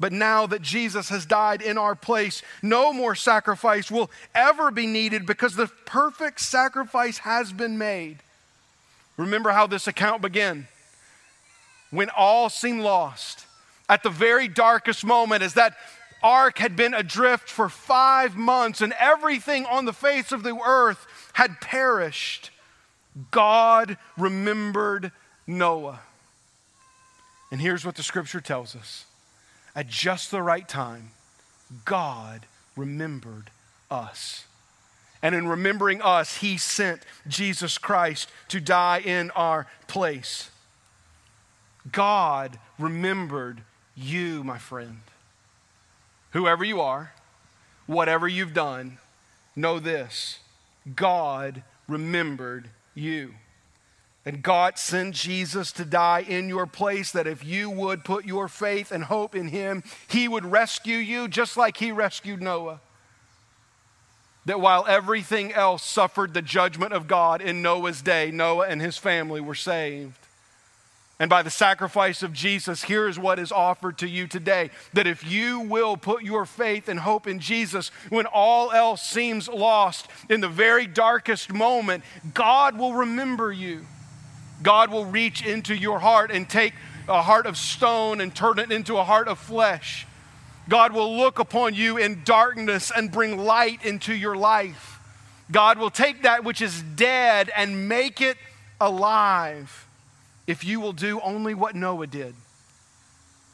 But 0.04 0.12
now 0.12 0.48
that 0.48 0.62
Jesus 0.62 1.08
has 1.08 1.26
died 1.26 1.62
in 1.62 1.78
our 1.78 1.96
place, 1.96 2.42
no 2.62 2.92
more 2.92 3.16
sacrifice 3.16 3.90
will 3.90 4.12
ever 4.36 4.70
be 4.70 4.86
needed 4.86 5.26
because 5.26 5.56
the 5.56 5.68
perfect 5.86 6.42
sacrifice 6.42 7.20
has 7.20 7.54
been 7.54 7.78
made. 7.78 8.18
Remember 9.16 9.52
how 9.52 9.66
this 9.66 9.88
account 9.88 10.22
began. 10.22 10.68
When 11.90 12.10
all 12.10 12.50
seemed 12.50 12.82
lost, 12.82 13.46
at 13.88 14.04
the 14.04 14.10
very 14.10 14.50
darkest 14.50 15.06
moment, 15.06 15.42
as 15.42 15.54
that 15.54 15.78
ark 16.22 16.58
had 16.58 16.76
been 16.76 16.94
adrift 16.94 17.50
for 17.50 17.70
five 17.70 18.36
months 18.36 18.82
and 18.82 18.94
everything 19.00 19.66
on 19.68 19.86
the 19.86 19.94
face 19.94 20.34
of 20.34 20.44
the 20.44 20.60
earth 20.68 21.08
had 21.32 21.62
perished, 21.62 22.52
God 23.32 23.98
remembered 24.18 25.14
Noah. 25.48 26.02
And 27.52 27.62
here's 27.62 27.86
what 27.86 27.96
the 27.96 28.04
scripture 28.04 28.42
tells 28.42 28.76
us 28.76 29.06
at 29.76 29.88
just 29.88 30.32
the 30.32 30.42
right 30.42 30.68
time, 30.68 31.12
God 31.86 32.46
remembered 32.76 33.50
us. 33.90 34.46
And 35.22 35.34
in 35.34 35.48
remembering 35.48 36.02
us, 36.02 36.38
He 36.38 36.58
sent 36.58 37.02
Jesus 37.28 37.78
Christ 37.78 38.30
to 38.50 38.60
die 38.60 39.00
in 39.00 39.32
our 39.32 39.68
place. 39.88 40.50
God 41.92 42.60
remembered 42.78 43.62
you, 43.96 44.44
my 44.44 44.58
friend. 44.58 45.00
Whoever 46.32 46.64
you 46.64 46.82
are, 46.82 47.14
whatever 47.86 48.28
you've 48.28 48.54
done, 48.54 48.98
know 49.56 49.80
this 49.80 50.40
God 50.96 51.64
remembered 51.88 52.70
you. 52.96 53.36
And 54.26 54.42
God 54.42 54.78
sent 54.78 55.16
Jesus 55.16 55.74
to 55.74 55.84
die 55.84 56.26
in 56.28 56.48
your 56.48 56.66
place, 56.66 57.12
that 57.12 57.28
if 57.28 57.44
you 57.44 57.70
would 57.70 58.06
put 58.06 58.26
your 58.26 58.48
faith 58.48 58.92
and 58.92 59.04
hope 59.04 59.36
in 59.36 59.50
Him, 59.50 59.84
He 60.08 60.28
would 60.28 60.46
rescue 60.46 60.98
you 60.98 61.28
just 61.28 61.58
like 61.58 61.78
He 61.78 61.92
rescued 61.92 62.42
Noah. 62.42 62.80
That 64.46 64.62
while 64.62 64.86
everything 64.88 65.54
else 65.54 65.84
suffered 65.84 66.34
the 66.34 66.42
judgment 66.42 66.94
of 66.94 67.08
God 67.08 67.42
in 67.42 67.62
Noah's 67.62 68.02
day, 68.02 68.32
Noah 68.32 68.68
and 68.68 68.82
his 68.82 68.98
family 68.98 69.40
were 69.40 69.56
saved. 69.56 70.18
And 71.20 71.30
by 71.30 71.44
the 71.44 71.50
sacrifice 71.50 72.24
of 72.24 72.34
Jesus, 72.34 72.84
here 72.84 73.08
is 73.08 73.18
what 73.18 73.40
is 73.40 73.52
offered 73.52 74.00
to 74.00 74.08
you 74.08 74.28
today 74.28 74.72
that 74.94 75.08
if 75.08 75.26
you 75.26 75.62
will 75.62 75.96
put 75.96 76.24
your 76.24 76.46
faith 76.46 76.90
and 76.90 77.00
hope 77.00 77.28
in 77.28 77.40
Jesus 77.40 77.92
when 78.10 78.26
all 78.26 78.72
else 78.72 79.04
seems 79.04 79.48
lost, 79.48 80.08
in 80.30 80.42
the 80.42 80.50
very 80.50 80.88
darkest 80.88 81.54
moment, 81.54 82.04
God 82.34 82.78
will 82.78 82.94
remember 82.94 83.52
you. 83.52 83.86
God 84.64 84.90
will 84.92 85.06
reach 85.06 85.46
into 85.46 85.76
your 85.76 86.00
heart 86.00 86.32
and 86.32 86.50
take 86.50 86.74
a 87.08 87.22
heart 87.22 87.46
of 87.46 87.58
stone 87.58 88.22
and 88.22 88.34
turn 88.34 88.60
it 88.60 88.72
into 88.72 88.98
a 88.98 89.04
heart 89.04 89.28
of 89.28 89.38
flesh. 89.38 90.08
God 90.70 90.94
will 90.94 91.18
look 91.18 91.40
upon 91.40 91.74
you 91.76 91.98
in 91.98 92.24
darkness 92.24 92.92
and 92.96 93.12
bring 93.12 93.38
light 93.38 93.84
into 93.86 94.14
your 94.16 94.36
life. 94.36 95.00
God 95.52 95.78
will 95.78 95.90
take 95.90 96.24
that 96.24 96.44
which 96.44 96.62
is 96.62 96.82
dead 96.96 97.52
and 97.56 97.90
make 97.90 98.22
it 98.22 98.38
alive 98.80 99.86
if 100.48 100.64
you 100.64 100.80
will 100.80 100.94
do 100.94 101.20
only 101.20 101.54
what 101.54 101.76
Noah 101.76 102.08
did. 102.08 102.34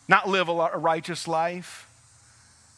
Not 0.07 0.29
live 0.29 0.49
a 0.49 0.53
righteous 0.53 1.27
life, 1.27 1.87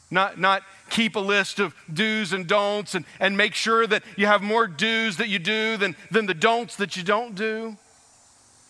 not, 0.10 0.38
not 0.38 0.64
keep 0.90 1.16
a 1.16 1.20
list 1.20 1.60
of 1.60 1.74
do's 1.92 2.34
and 2.34 2.48
don'ts 2.48 2.96
and, 2.96 3.06
and 3.20 3.38
make 3.38 3.54
sure 3.54 3.88
that 3.88 4.04
you 4.18 4.26
have 4.26 4.42
more 4.42 4.68
do's 4.68 5.18
that 5.18 5.30
you 5.30 5.40
do 5.40 5.78
than, 5.78 5.96
than 6.10 6.26
the 6.26 6.34
don'ts 6.34 6.76
that 6.78 6.98
you 6.98 7.04
don't 7.04 7.36
do. 7.36 7.78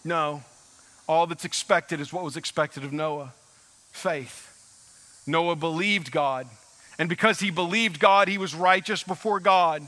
No, 0.04 0.44
all 1.08 1.28
that's 1.28 1.46
expected 1.46 2.00
is 2.00 2.12
what 2.12 2.24
was 2.24 2.38
expected 2.38 2.84
of 2.84 2.94
Noah 2.94 3.34
faith. 3.92 4.48
Noah 5.28 5.56
believed 5.56 6.12
God, 6.12 6.48
and 6.98 7.08
because 7.08 7.40
he 7.40 7.52
believed 7.52 8.00
God, 8.00 8.28
he 8.28 8.38
was 8.38 8.56
righteous 8.56 9.04
before 9.04 9.40
God. 9.40 9.88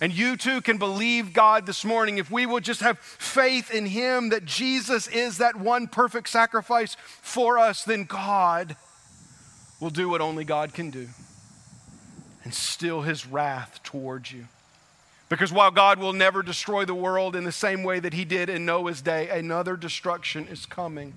And 0.00 0.12
you 0.12 0.36
too 0.36 0.60
can 0.60 0.78
believe 0.78 1.32
God 1.32 1.66
this 1.66 1.84
morning 1.84 2.18
if 2.18 2.30
we 2.30 2.46
will 2.46 2.60
just 2.60 2.80
have 2.80 2.98
faith 2.98 3.72
in 3.72 3.86
Him 3.86 4.30
that 4.30 4.44
Jesus 4.44 5.06
is 5.06 5.38
that 5.38 5.56
one 5.56 5.86
perfect 5.86 6.28
sacrifice 6.28 6.96
for 7.22 7.58
us, 7.58 7.84
then 7.84 8.04
God 8.04 8.76
will 9.80 9.90
do 9.90 10.08
what 10.08 10.20
only 10.20 10.44
God 10.44 10.74
can 10.74 10.90
do 10.90 11.08
and 12.42 12.52
still 12.52 13.02
His 13.02 13.26
wrath 13.26 13.80
towards 13.84 14.32
you. 14.32 14.46
Because 15.34 15.52
while 15.52 15.72
God 15.72 15.98
will 15.98 16.12
never 16.12 16.44
destroy 16.44 16.84
the 16.84 16.94
world 16.94 17.34
in 17.34 17.42
the 17.42 17.50
same 17.50 17.82
way 17.82 17.98
that 17.98 18.12
he 18.12 18.24
did 18.24 18.48
in 18.48 18.64
Noah's 18.64 19.02
day, 19.02 19.28
another 19.30 19.76
destruction 19.76 20.46
is 20.46 20.64
coming. 20.64 21.14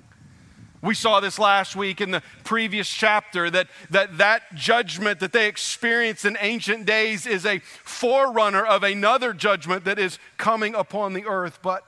We 0.82 0.96
saw 0.96 1.20
this 1.20 1.38
last 1.38 1.76
week 1.76 2.02
in 2.02 2.10
the 2.10 2.24
previous 2.44 2.90
chapter 2.90 3.52
that, 3.52 3.68
that 3.92 4.18
that 4.18 4.56
judgment 4.56 5.20
that 5.20 5.34
they 5.34 5.48
experienced 5.48 6.26
in 6.26 6.36
ancient 6.42 6.88
days 6.88 7.28
is 7.28 7.46
a 7.46 7.60
forerunner 7.60 8.66
of 8.66 8.82
another 8.82 9.34
judgment 9.34 9.86
that 9.86 10.00
is 10.00 10.18
coming 10.38 10.74
upon 10.74 11.14
the 11.14 11.28
earth. 11.28 11.60
But 11.62 11.84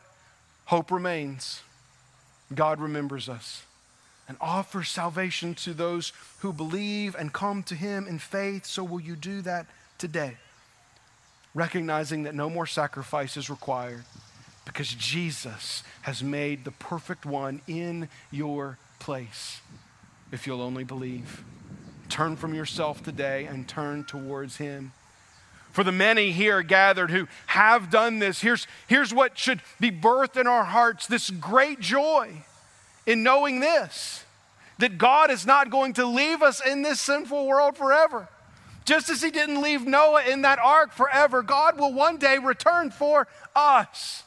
hope 0.66 0.92
remains. 0.92 1.64
God 2.54 2.80
remembers 2.80 3.28
us 3.28 3.64
and 4.28 4.38
offers 4.40 4.90
salvation 4.90 5.56
to 5.56 5.74
those 5.74 6.14
who 6.42 6.54
believe 6.54 7.16
and 7.16 7.34
come 7.34 7.64
to 7.64 7.74
Him 7.74 8.08
in 8.08 8.20
faith. 8.20 8.68
So, 8.68 8.84
will 8.84 9.02
you 9.02 9.16
do 9.16 9.42
that 9.42 9.66
today? 9.98 10.38
Recognizing 11.54 12.24
that 12.24 12.36
no 12.36 12.50
more 12.50 12.66
sacrifice 12.66 13.38
is 13.38 13.50
required 13.50 14.04
because 14.66 14.94
Jesus 14.94 15.84
has 16.02 16.24
made 16.24 16.64
the 16.64 16.72
perfect 16.72 17.26
one 17.26 17.62
in 17.68 18.08
your 18.32 18.78
place 19.00 19.62
if 20.32 20.46
you'll 20.46 20.62
only 20.62 20.84
believe. 20.84 21.44
Turn 22.08 22.36
from 22.36 22.54
yourself 22.54 23.04
today 23.04 23.46
and 23.46 23.68
turn 23.68 24.04
towards 24.04 24.58
Him. 24.58 24.92
For 25.72 25.84
the 25.84 25.92
many 25.92 26.32
here 26.32 26.64
gathered 26.64 27.12
who 27.12 27.28
have 27.48 27.90
done 27.90 28.20
this, 28.20 28.42
here's, 28.42 28.68
here's 28.88 29.14
what 29.14 29.38
should 29.38 29.62
be 29.80 29.92
birthed 29.92 30.40
in 30.40 30.48
our 30.48 30.64
hearts 30.64 31.08
this 31.08 31.30
great 31.30 31.80
joy 31.80 32.44
in 33.06 33.24
knowing 33.24 33.60
this 33.60 34.26
that 34.80 34.98
God 34.98 35.30
is 35.30 35.46
not 35.46 35.70
going 35.70 35.92
to 35.94 36.06
leave 36.06 36.42
us 36.42 36.66
in 36.66 36.84
this 36.84 37.02
sinful 37.02 37.46
world 37.46 37.76
forever. 37.76 38.30
Just 38.90 39.12
as 39.12 39.22
he 39.22 39.30
didn't 39.30 39.62
leave 39.62 39.86
Noah 39.86 40.24
in 40.24 40.42
that 40.42 40.58
ark 40.58 40.94
forever, 40.94 41.44
God 41.44 41.80
will 41.80 41.94
one 41.94 42.18
day 42.18 42.40
return 42.40 42.90
for 42.90 43.28
us. 43.56 44.24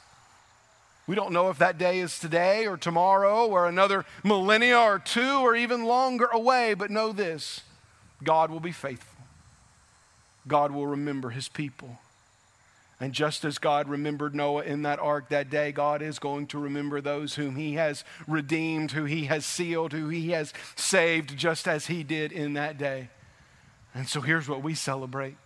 We 1.09 1.17
don't 1.17 1.33
know 1.33 1.51
if 1.51 1.59
that 1.59 1.79
day 1.79 1.99
is 1.99 2.17
today 2.17 2.69
or 2.69 2.77
tomorrow 2.77 3.49
or 3.49 3.67
another 3.67 4.05
millennia 4.23 4.79
or 4.79 5.01
two 5.01 5.41
or 5.41 5.57
even 5.57 5.85
longer 5.85 6.27
away, 6.27 6.75
but 6.75 6.93
know 6.93 7.11
this 7.11 7.63
God 8.23 8.53
will 8.53 8.61
be 8.61 8.71
faithful. 8.71 9.25
God 10.47 10.71
will 10.71 10.87
remember 10.87 11.31
his 11.31 11.49
people. 11.49 11.99
And 13.01 13.13
just 13.13 13.45
as 13.45 13.59
God 13.59 13.89
remembered 13.89 14.33
Noah 14.33 14.63
in 14.63 14.83
that 14.83 15.01
ark 15.01 15.29
that 15.31 15.51
day, 15.51 15.73
God 15.73 16.03
is 16.03 16.21
going 16.21 16.47
to 16.47 16.59
remember 16.61 17.01
those 17.01 17.35
whom 17.35 17.57
he 17.57 17.73
has 17.73 18.05
redeemed, 18.29 18.93
who 18.93 19.07
he 19.07 19.25
has 19.25 19.45
sealed, 19.45 19.93
who 19.93 20.09
he 20.09 20.31
has 20.31 20.55
saved, 20.77 21.37
just 21.37 21.67
as 21.67 21.87
he 21.87 22.05
did 22.05 22.31
in 22.31 22.53
that 22.53 22.79
day. 22.79 23.09
And 23.95 24.09
so 24.09 24.21
here's 24.21 24.49
what 24.49 24.63
we 24.63 24.75
celebrate 24.75 25.37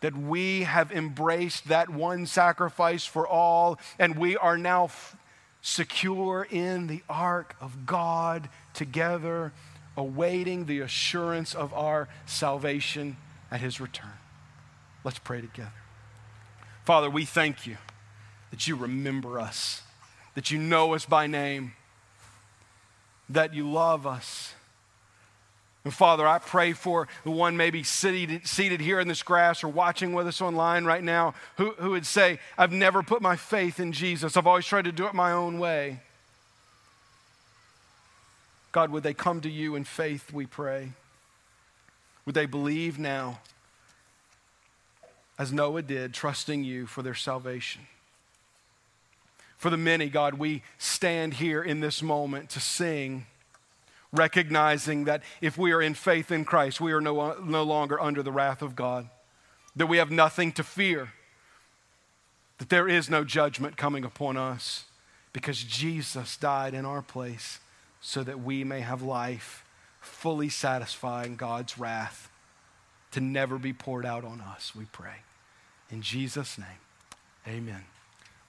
that 0.00 0.16
we 0.16 0.64
have 0.64 0.92
embraced 0.92 1.68
that 1.68 1.88
one 1.88 2.26
sacrifice 2.26 3.06
for 3.06 3.26
all, 3.26 3.78
and 3.98 4.18
we 4.18 4.36
are 4.36 4.58
now 4.58 4.84
f- 4.84 5.16
secure 5.62 6.46
in 6.50 6.86
the 6.86 7.02
ark 7.08 7.56
of 7.62 7.86
God 7.86 8.48
together, 8.74 9.52
awaiting 9.96 10.66
the 10.66 10.80
assurance 10.80 11.54
of 11.54 11.72
our 11.72 12.08
salvation 12.26 13.16
at 13.50 13.60
his 13.60 13.80
return. 13.80 14.12
Let's 15.02 15.18
pray 15.18 15.40
together. 15.40 15.72
Father, 16.84 17.08
we 17.08 17.24
thank 17.24 17.66
you 17.66 17.78
that 18.50 18.68
you 18.68 18.76
remember 18.76 19.40
us, 19.40 19.80
that 20.34 20.50
you 20.50 20.58
know 20.58 20.94
us 20.94 21.06
by 21.06 21.26
name, 21.26 21.72
that 23.30 23.54
you 23.54 23.68
love 23.68 24.06
us 24.06 24.52
and 25.86 25.94
Father, 25.94 26.26
I 26.26 26.40
pray 26.40 26.72
for 26.72 27.06
the 27.22 27.30
one 27.30 27.56
maybe 27.56 27.84
seated, 27.84 28.44
seated 28.44 28.80
here 28.80 28.98
in 28.98 29.06
this 29.06 29.22
grass 29.22 29.62
or 29.62 29.68
watching 29.68 30.12
with 30.12 30.26
us 30.26 30.40
online 30.40 30.84
right 30.84 31.02
now 31.02 31.34
who, 31.58 31.70
who 31.78 31.90
would 31.90 32.04
say, 32.04 32.40
I've 32.58 32.72
never 32.72 33.04
put 33.04 33.22
my 33.22 33.36
faith 33.36 33.78
in 33.78 33.92
Jesus. 33.92 34.36
I've 34.36 34.48
always 34.48 34.66
tried 34.66 34.86
to 34.86 34.92
do 34.92 35.06
it 35.06 35.14
my 35.14 35.30
own 35.30 35.60
way. 35.60 36.00
God, 38.72 38.90
would 38.90 39.04
they 39.04 39.14
come 39.14 39.40
to 39.42 39.48
you 39.48 39.76
in 39.76 39.84
faith, 39.84 40.32
we 40.32 40.44
pray? 40.44 40.90
Would 42.24 42.34
they 42.34 42.46
believe 42.46 42.98
now 42.98 43.38
as 45.38 45.52
Noah 45.52 45.82
did, 45.82 46.14
trusting 46.14 46.64
you 46.64 46.86
for 46.86 47.02
their 47.02 47.14
salvation. 47.14 47.82
For 49.58 49.70
the 49.70 49.76
many, 49.76 50.08
God, 50.08 50.34
we 50.34 50.62
stand 50.78 51.34
here 51.34 51.62
in 51.62 51.80
this 51.80 52.02
moment 52.02 52.50
to 52.50 52.60
sing, 52.60 53.26
recognizing 54.12 55.04
that 55.04 55.22
if 55.40 55.58
we 55.58 55.72
are 55.72 55.82
in 55.82 55.94
faith 55.94 56.30
in 56.30 56.44
Christ, 56.44 56.80
we 56.80 56.92
are 56.92 57.00
no, 57.00 57.36
no 57.42 57.62
longer 57.62 58.00
under 58.00 58.22
the 58.22 58.32
wrath 58.32 58.62
of 58.62 58.76
God, 58.76 59.08
that 59.74 59.86
we 59.86 59.98
have 59.98 60.10
nothing 60.10 60.52
to 60.52 60.62
fear, 60.62 61.12
that 62.58 62.68
there 62.68 62.88
is 62.88 63.10
no 63.10 63.24
judgment 63.24 63.76
coming 63.76 64.04
upon 64.04 64.36
us 64.36 64.84
because 65.32 65.62
Jesus 65.62 66.36
died 66.36 66.72
in 66.72 66.86
our 66.86 67.02
place 67.02 67.60
so 68.00 68.22
that 68.22 68.40
we 68.40 68.64
may 68.64 68.80
have 68.80 69.02
life 69.02 69.64
fully 70.00 70.48
satisfying 70.48 71.36
God's 71.36 71.78
wrath 71.78 72.30
to 73.10 73.20
never 73.20 73.58
be 73.58 73.72
poured 73.72 74.06
out 74.06 74.24
on 74.24 74.40
us, 74.40 74.74
we 74.74 74.84
pray. 74.86 75.22
In 75.90 76.02
Jesus' 76.02 76.58
name, 76.58 76.68
amen. 77.46 77.84